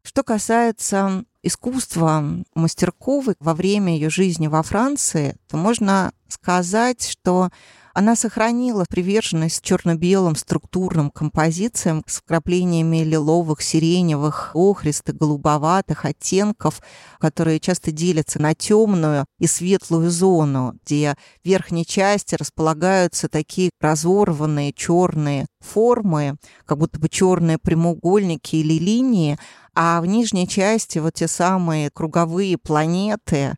Что 0.03 0.23
касается 0.23 1.25
искусства 1.43 2.23
Мастерковой 2.53 3.35
во 3.39 3.53
время 3.53 3.93
ее 3.93 4.09
жизни 4.09 4.47
во 4.47 4.61
Франции, 4.63 5.35
то 5.49 5.57
можно 5.57 6.13
сказать, 6.27 7.07
что 7.07 7.49
она 7.97 8.15
сохранила 8.15 8.85
приверженность 8.87 9.63
черно-белым 9.63 10.35
структурным 10.35 11.09
композициям 11.09 12.03
с 12.05 12.17
вкраплениями 12.17 12.97
лиловых, 12.97 13.63
сиреневых, 13.63 14.51
охристых, 14.53 15.15
голубоватых 15.17 16.05
оттенков, 16.05 16.79
которые 17.19 17.59
часто 17.59 17.91
делятся 17.91 18.39
на 18.39 18.53
темную 18.53 19.25
и 19.39 19.47
светлую 19.47 20.11
зону, 20.11 20.75
где 20.85 21.15
в 21.43 21.47
верхней 21.47 21.87
части 21.87 22.35
располагаются 22.35 23.29
такие 23.29 23.71
разорванные 23.81 24.73
черные 24.73 25.47
формы, 25.59 26.37
как 26.67 26.77
будто 26.77 26.99
бы 26.99 27.09
черные 27.09 27.57
прямоугольники 27.57 28.57
или 28.57 28.77
линии, 28.77 29.39
а 29.73 30.01
в 30.01 30.05
нижней 30.05 30.47
части 30.47 30.99
вот 30.99 31.15
те 31.15 31.27
самые 31.27 31.89
круговые 31.89 32.59
планеты, 32.59 33.55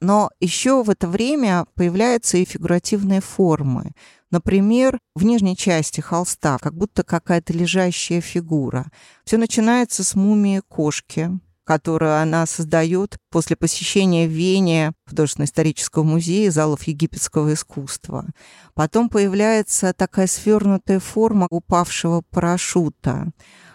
но 0.00 0.30
еще 0.40 0.82
в 0.82 0.90
это 0.90 1.08
время 1.08 1.66
появляются 1.74 2.36
и 2.36 2.44
фигуративные 2.44 3.20
формы. 3.20 3.92
Например, 4.30 4.98
в 5.14 5.24
нижней 5.24 5.56
части 5.56 6.00
холста, 6.00 6.58
как 6.58 6.74
будто 6.74 7.04
какая-то 7.04 7.52
лежащая 7.52 8.20
фигура. 8.20 8.86
Все 9.24 9.36
начинается 9.36 10.02
с 10.02 10.14
мумии 10.14 10.60
кошки, 10.68 11.30
которую 11.64 12.20
она 12.20 12.46
создает 12.46 13.16
после 13.30 13.56
посещения 13.56 14.26
в 14.26 14.30
Вене 14.30 14.92
художественно-исторического 15.08 16.02
музея 16.02 16.50
залов 16.50 16.82
египетского 16.84 17.54
искусства. 17.54 18.26
Потом 18.74 19.08
появляется 19.08 19.92
такая 19.94 20.26
свернутая 20.26 21.00
форма 21.00 21.46
упавшего 21.50 22.22
парашюта. 22.30 23.32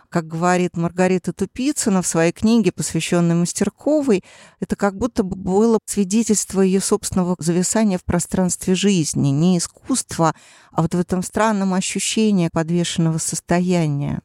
Как 0.10 0.26
говорит 0.26 0.76
Маргарита 0.76 1.34
Тупицына 1.34 2.02
в 2.02 2.08
своей 2.08 2.32
книге, 2.32 2.72
посвященной 2.72 3.36
Мастерковой, 3.36 4.24
это 4.60 4.76
как 4.76 4.98
будто 4.98 5.22
бы 5.22 5.36
было 5.36 5.78
свидетельство 5.86 6.62
ее 6.62 6.80
собственного 6.80 7.36
зависания 7.38 8.00
в 8.00 8.04
пространстве 8.04 8.74
жизни, 8.74 9.30
не 9.30 9.60
искусства, 9.60 10.34
а 10.72 10.82
вот 10.82 10.96
в 10.96 11.00
этом 11.00 11.22
странном 11.22 11.76
ощущении 11.76 12.50
подвешенного 12.52 13.20
состояния. 13.20 14.22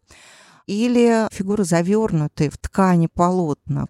Или 0.66 1.28
фигуры 1.30 1.64
завернутые 1.64 2.48
в 2.48 2.56
ткани 2.56 3.08
полотна. 3.12 3.88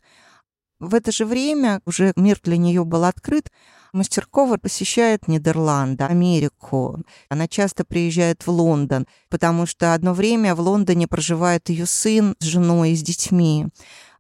В 0.81 0.97
это 0.97 1.13
же 1.13 1.25
время 1.25 1.81
уже 1.87 2.13
мир 2.17 2.41
для 2.43 2.57
нее 2.57 2.85
был 2.85 3.05
открыт, 3.05 3.53
Мастеркова 3.95 4.57
посещает 4.57 5.29
Нидерланды, 5.29 6.03
Америку. 6.05 7.03
Она 7.29 7.47
часто 7.47 7.85
приезжает 7.85 8.45
в 8.45 8.51
Лондон, 8.51 9.07
потому 9.31 9.67
что 9.67 9.95
одно 9.95 10.15
время 10.15 10.57
в 10.57 10.61
Лондоне 10.61 11.07
проживает 11.07 11.69
ее 11.69 11.87
сын 11.87 12.35
с 12.41 12.45
женой 12.45 12.91
и 12.91 12.97
с 12.97 13.03
детьми. 13.03 13.69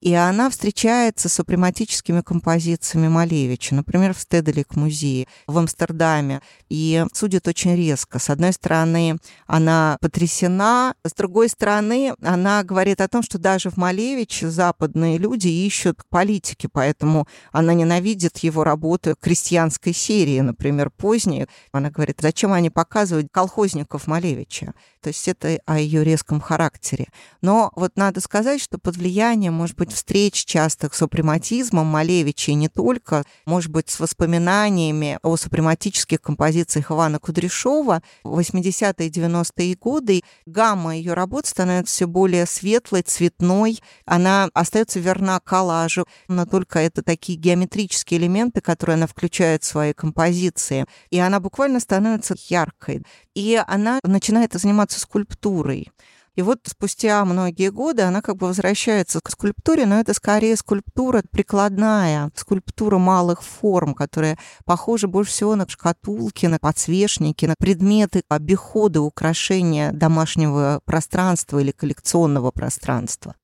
И 0.04 0.12
она 0.12 0.50
встречается 0.50 1.30
с 1.30 1.32
супрематическими 1.32 2.20
композициями 2.20 3.08
Малевича, 3.08 3.74
например, 3.74 4.12
в 4.12 4.20
Стеделик-музее 4.20 5.26
в 5.46 5.56
Амстердаме, 5.56 6.42
и 6.68 7.06
судит 7.14 7.48
очень 7.48 7.74
резко. 7.74 8.18
С 8.18 8.28
одной 8.28 8.52
стороны, 8.52 9.16
она 9.46 9.96
потрясена, 10.02 10.94
с 11.04 11.14
другой 11.14 11.48
стороны, 11.48 12.14
она 12.22 12.62
говорит 12.64 13.00
о 13.00 13.08
том, 13.08 13.22
что 13.22 13.38
даже 13.38 13.70
в 13.70 13.78
Малевиче 13.78 14.50
западные 14.50 15.16
люди 15.16 15.48
ищут 15.48 16.02
политики, 16.10 16.68
поэтому 16.70 17.26
она 17.50 17.72
ненавидит 17.72 18.36
его 18.38 18.62
работу 18.62 19.16
крестьянской 19.18 19.94
серии, 19.94 20.40
например, 20.40 20.90
поздние. 20.90 21.48
Она 21.72 21.88
говорит, 21.88 22.18
зачем 22.20 22.52
они 22.52 22.68
показывают 22.68 23.28
колхозников 23.32 24.06
Малевича? 24.06 24.74
То 25.00 25.08
есть 25.08 25.28
это 25.28 25.58
о 25.64 25.78
ее 25.78 26.04
резком 26.04 26.40
характере. 26.40 27.08
Но 27.40 27.70
вот 27.74 27.92
надо 27.96 28.20
сказать, 28.20 28.60
что 28.60 28.78
под 28.78 28.96
влиянием, 28.96 29.54
может 29.54 29.76
быть, 29.76 29.93
встреч 29.94 30.44
частых 30.44 30.94
с 30.94 30.98
супрематизмом 31.04 31.86
Малевича 31.86 32.52
и 32.52 32.54
не 32.54 32.68
только, 32.68 33.24
может 33.44 33.70
быть, 33.70 33.90
с 33.90 34.00
воспоминаниями 34.00 35.18
о 35.22 35.36
супрематических 35.36 36.20
композициях 36.20 36.90
Ивана 36.90 37.18
Кудряшова 37.18 38.02
в 38.22 38.38
80-е 38.38 39.06
и 39.06 39.10
90-е 39.10 39.76
годы 39.76 40.22
гамма 40.46 40.96
ее 40.96 41.12
работ 41.12 41.46
становится 41.46 41.94
все 41.94 42.06
более 42.06 42.46
светлой, 42.46 43.02
цветной. 43.02 43.80
Она 44.06 44.48
остается 44.54 44.98
верна 44.98 45.40
коллажу, 45.40 46.06
но 46.28 46.46
только 46.46 46.78
это 46.78 47.02
такие 47.02 47.38
геометрические 47.38 48.20
элементы, 48.20 48.60
которые 48.60 48.94
она 48.94 49.06
включает 49.06 49.62
в 49.62 49.66
свои 49.66 49.92
композиции. 49.92 50.86
И 51.10 51.18
она 51.18 51.38
буквально 51.38 51.80
становится 51.80 52.34
яркой. 52.48 53.04
И 53.34 53.62
она 53.66 54.00
начинает 54.02 54.54
заниматься 54.54 55.00
скульптурой. 55.00 55.90
И 56.34 56.42
вот 56.42 56.58
спустя 56.64 57.24
многие 57.24 57.70
годы 57.70 58.02
она 58.02 58.20
как 58.20 58.36
бы 58.36 58.48
возвращается 58.48 59.20
к 59.20 59.30
скульптуре, 59.30 59.86
но 59.86 60.00
это 60.00 60.14
скорее 60.14 60.56
скульптура 60.56 61.22
прикладная, 61.30 62.32
скульптура 62.34 62.98
малых 62.98 63.42
форм, 63.42 63.94
которая 63.94 64.36
похожа 64.64 65.06
больше 65.06 65.30
всего 65.30 65.54
на 65.54 65.68
шкатулки, 65.68 66.46
на 66.46 66.58
подсвечники, 66.58 67.46
на 67.46 67.54
предметы 67.56 68.22
обихода, 68.28 69.00
украшения 69.00 69.92
домашнего 69.92 70.80
пространства 70.84 71.60
или 71.60 71.70
коллекционного 71.70 72.50
пространства. 72.50 73.36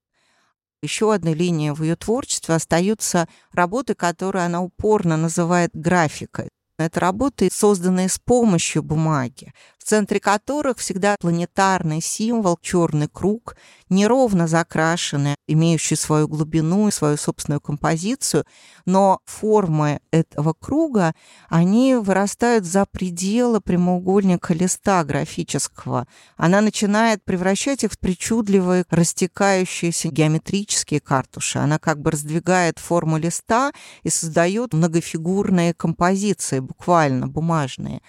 Еще 0.83 1.13
одной 1.13 1.35
линией 1.35 1.71
в 1.73 1.83
ее 1.83 1.95
творчестве 1.95 2.57
остаются 2.57 3.29
работы, 3.53 3.95
которые 3.95 4.47
она 4.47 4.63
упорно 4.63 5.17
называет 5.17 5.71
графикой. 5.75 6.49
Это 6.79 6.99
работы, 6.99 7.51
созданные 7.53 8.09
с 8.09 8.19
помощью 8.19 8.83
бумаги. 8.83 9.53
В 9.81 9.85
центре 9.85 10.21
которых 10.21 10.79
всегда 10.79 11.17
планетарный 11.19 12.03
символ, 12.03 12.59
черный 12.61 13.09
круг, 13.09 13.57
неровно 13.89 14.47
закрашенный, 14.47 15.37
имеющий 15.49 15.97
свою 15.97 16.29
глубину 16.29 16.89
и 16.89 16.93
свою 16.93 17.17
собственную 17.17 17.61
композицию, 17.61 18.45
но 18.85 19.21
формы 19.25 20.01
этого 20.11 20.53
круга, 20.53 21.15
они 21.49 21.95
вырастают 21.95 22.67
за 22.67 22.85
пределы 22.85 23.63
прямоугольника 23.63 24.53
листа 24.53 25.03
графического. 25.03 26.07
Она 26.37 26.61
начинает 26.61 27.25
превращать 27.25 27.83
их 27.83 27.93
в 27.93 27.99
причудливые 27.99 28.85
растекающиеся 28.91 30.09
геометрические 30.09 31.01
картуши. 31.01 31.59
Она 31.59 31.79
как 31.79 32.01
бы 32.01 32.11
раздвигает 32.11 32.79
форму 32.79 33.17
листа 33.17 33.73
и 34.03 34.11
создает 34.11 34.75
многофигурные 34.75 35.73
композиции, 35.73 36.61
буквально 36.61 37.27
бумажные. 37.29 38.03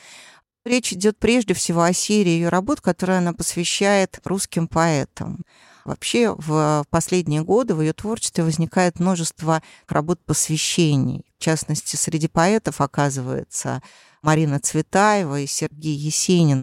Речь 0.63 0.93
идет 0.93 1.17
прежде 1.17 1.53
всего 1.55 1.81
о 1.81 1.93
серии 1.93 2.31
ее 2.31 2.49
работ, 2.49 2.81
которые 2.81 3.17
она 3.17 3.33
посвящает 3.33 4.19
русским 4.25 4.67
поэтам. 4.67 5.43
Вообще 5.85 6.35
в 6.37 6.85
последние 6.91 7.43
годы 7.43 7.73
в 7.73 7.81
ее 7.81 7.93
творчестве 7.93 8.43
возникает 8.43 8.99
множество 8.99 9.63
работ 9.87 10.19
посвящений. 10.23 11.25
В 11.39 11.43
частности, 11.43 11.95
среди 11.95 12.27
поэтов 12.27 12.81
оказывается 12.81 13.81
Марина 14.21 14.59
Цветаева 14.59 15.39
и 15.39 15.47
Сергей 15.47 15.95
Есенин. 15.95 16.61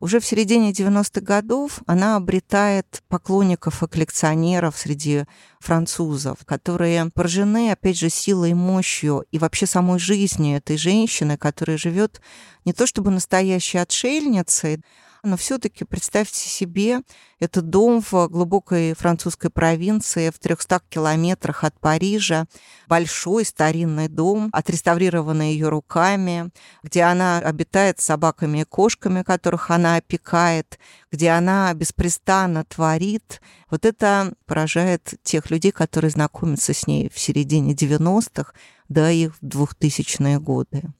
Уже 0.00 0.18
в 0.18 0.24
середине 0.24 0.72
90-х 0.72 1.20
годов 1.20 1.80
она 1.86 2.16
обретает 2.16 3.02
поклонников 3.08 3.82
и 3.82 3.86
коллекционеров 3.86 4.78
среди 4.78 5.24
французов, 5.58 6.38
которые 6.46 7.10
поражены, 7.10 7.70
опять 7.70 7.98
же, 7.98 8.08
силой 8.08 8.54
мощью 8.54 9.26
и 9.30 9.38
вообще 9.38 9.66
самой 9.66 9.98
жизнью 9.98 10.56
этой 10.56 10.78
женщины, 10.78 11.36
которая 11.36 11.76
живет 11.76 12.22
не 12.64 12.72
то 12.72 12.86
чтобы 12.86 13.10
настоящей 13.10 13.76
отшельницей, 13.76 14.82
но 15.22 15.36
все-таки 15.36 15.84
представьте 15.84 16.48
себе 16.48 17.02
этот 17.38 17.70
дом 17.70 18.02
в 18.02 18.28
глубокой 18.28 18.94
французской 18.94 19.50
провинции 19.50 20.30
в 20.30 20.38
300 20.38 20.80
километрах 20.88 21.64
от 21.64 21.78
Парижа, 21.78 22.46
большой 22.86 23.44
старинный 23.44 24.08
дом, 24.08 24.50
отреставрированный 24.52 25.52
ее 25.52 25.68
руками, 25.68 26.50
где 26.82 27.02
она 27.02 27.38
обитает 27.38 28.00
с 28.00 28.04
собаками 28.04 28.60
и 28.60 28.64
кошками, 28.64 29.22
которых 29.22 29.70
она 29.70 29.96
опекает, 29.96 30.78
где 31.10 31.30
она 31.30 31.72
беспрестанно 31.74 32.64
творит. 32.64 33.40
Вот 33.70 33.84
это 33.84 34.34
поражает 34.46 35.14
тех 35.22 35.50
людей, 35.50 35.72
которые 35.72 36.10
знакомятся 36.10 36.74
с 36.74 36.86
ней 36.86 37.10
в 37.12 37.18
середине 37.18 37.74
90-х, 37.74 38.52
да 38.88 39.10
и 39.10 39.28
в 39.28 39.40
2000-е 39.42 40.38
годы. 40.40 40.92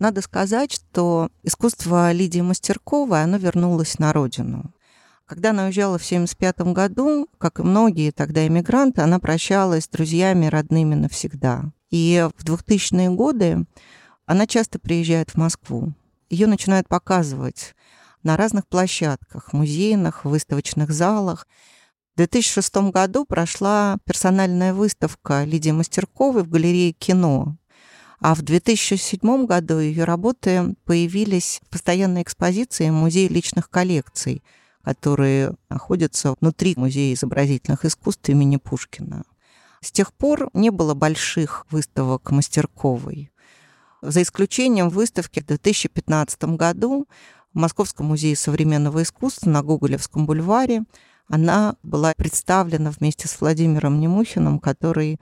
Надо 0.00 0.22
сказать, 0.22 0.72
что 0.72 1.28
искусство 1.42 2.10
Лидии 2.10 2.40
Мастерковой, 2.40 3.22
оно 3.22 3.36
вернулось 3.36 3.98
на 3.98 4.14
родину. 4.14 4.72
Когда 5.26 5.50
она 5.50 5.66
уезжала 5.66 5.98
в 5.98 6.06
1975 6.06 6.72
году, 6.72 7.28
как 7.36 7.60
и 7.60 7.62
многие 7.62 8.10
тогда 8.10 8.46
иммигранты, 8.46 9.02
она 9.02 9.18
прощалась 9.18 9.84
с 9.84 9.88
друзьями, 9.88 10.46
родными 10.46 10.94
навсегда. 10.94 11.70
И 11.90 12.26
в 12.34 12.44
2000-е 12.44 13.10
годы 13.10 13.66
она 14.24 14.46
часто 14.46 14.78
приезжает 14.78 15.32
в 15.32 15.36
Москву. 15.36 15.92
Ее 16.30 16.46
начинают 16.46 16.88
показывать 16.88 17.74
на 18.22 18.38
разных 18.38 18.66
площадках, 18.68 19.52
музейных, 19.52 20.24
выставочных 20.24 20.92
залах. 20.92 21.46
В 22.14 22.16
2006 22.16 22.90
году 22.90 23.26
прошла 23.26 23.98
персональная 24.06 24.72
выставка 24.72 25.44
Лидии 25.44 25.72
Мастерковой 25.72 26.42
в 26.42 26.48
галерее 26.48 26.92
кино 26.92 27.58
а 28.20 28.34
в 28.34 28.42
2007 28.42 29.46
году 29.46 29.78
ее 29.78 30.04
работы 30.04 30.74
появились 30.84 31.60
в 31.64 31.70
постоянной 31.70 32.22
экспозиции 32.22 32.90
Музея 32.90 33.28
личных 33.30 33.70
коллекций, 33.70 34.42
которые 34.84 35.54
находятся 35.70 36.34
внутри 36.40 36.74
Музея 36.76 37.14
изобразительных 37.14 37.84
искусств 37.84 38.28
имени 38.28 38.56
Пушкина. 38.56 39.24
С 39.82 39.90
тех 39.90 40.12
пор 40.12 40.50
не 40.52 40.70
было 40.70 40.92
больших 40.92 41.66
выставок 41.70 42.30
Мастерковой. 42.30 43.30
За 44.02 44.20
исключением 44.20 44.90
выставки 44.90 45.40
в 45.40 45.46
2015 45.46 46.44
году 46.56 47.06
в 47.54 47.58
Московском 47.58 48.06
музее 48.06 48.36
современного 48.36 49.02
искусства 49.02 49.48
на 49.48 49.62
Гоголевском 49.62 50.26
бульваре 50.26 50.84
она 51.28 51.76
была 51.82 52.12
представлена 52.14 52.90
вместе 52.90 53.28
с 53.28 53.40
Владимиром 53.40 53.98
Немухиным, 53.98 54.58
который 54.58 55.18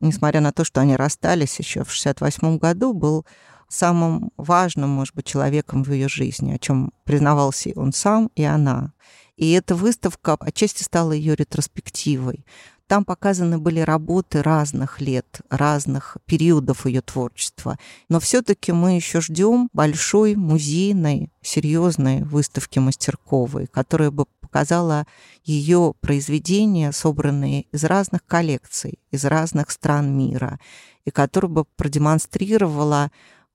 несмотря 0.00 0.40
на 0.40 0.52
то, 0.52 0.64
что 0.64 0.80
они 0.80 0.96
расстались 0.96 1.58
еще 1.58 1.84
в 1.84 1.90
68 1.90 2.58
году, 2.58 2.92
был 2.92 3.26
самым 3.68 4.30
важным, 4.36 4.90
может 4.90 5.14
быть, 5.14 5.26
человеком 5.26 5.82
в 5.82 5.92
ее 5.92 6.08
жизни, 6.08 6.52
о 6.52 6.58
чем 6.58 6.92
признавался 7.04 7.72
он 7.74 7.92
сам 7.92 8.30
и 8.36 8.44
она. 8.44 8.92
И 9.36 9.52
эта 9.52 9.74
выставка 9.74 10.36
отчасти 10.40 10.82
стала 10.82 11.12
ее 11.12 11.34
ретроспективой. 11.34 12.46
Там 12.88 13.04
показаны 13.04 13.58
были 13.58 13.80
работы 13.80 14.42
разных 14.42 15.00
лет, 15.00 15.40
разных 15.50 16.18
периодов 16.24 16.86
ее 16.86 17.00
творчества. 17.00 17.78
Но 18.08 18.20
все-таки 18.20 18.70
мы 18.70 18.94
еще 18.94 19.20
ждем 19.20 19.68
большой 19.72 20.36
музейной, 20.36 21.32
серьезной 21.42 22.22
выставки 22.22 22.78
Мастерковой, 22.78 23.66
которая 23.66 24.12
бы 24.12 24.26
показала 24.40 25.04
ее 25.44 25.94
произведения, 26.00 26.92
собранные 26.92 27.62
из 27.72 27.82
разных 27.82 28.24
коллекций, 28.24 29.00
из 29.10 29.24
разных 29.24 29.72
стран 29.72 30.16
мира, 30.16 30.60
и 31.04 31.10
которая 31.10 31.50
бы 31.50 31.64
продемонстрировала 31.64 33.10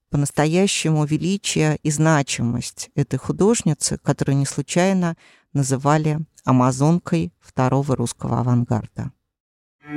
по-настоящему 0.09 1.05
величие 1.05 1.77
и 1.83 1.89
значимость 1.89 2.89
этой 2.95 3.17
художницы, 3.17 3.97
которую 4.03 4.35
не 4.37 4.45
случайно 4.45 5.15
называли 5.53 6.19
амазонкой 6.43 7.31
второго 7.39 7.95
русского 7.95 8.41
авангарда. 8.41 9.13
В 9.91 9.93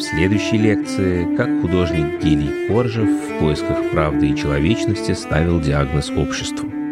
следующей 0.00 0.56
лекции 0.56 1.36
«Как 1.36 1.60
художник 1.60 2.18
Гелий 2.22 2.66
Коржев 2.66 3.06
в 3.06 3.40
поисках 3.40 3.90
правды 3.90 4.30
и 4.30 4.36
человечности 4.36 5.12
ставил 5.12 5.60
диагноз 5.60 6.08
обществу». 6.08 6.83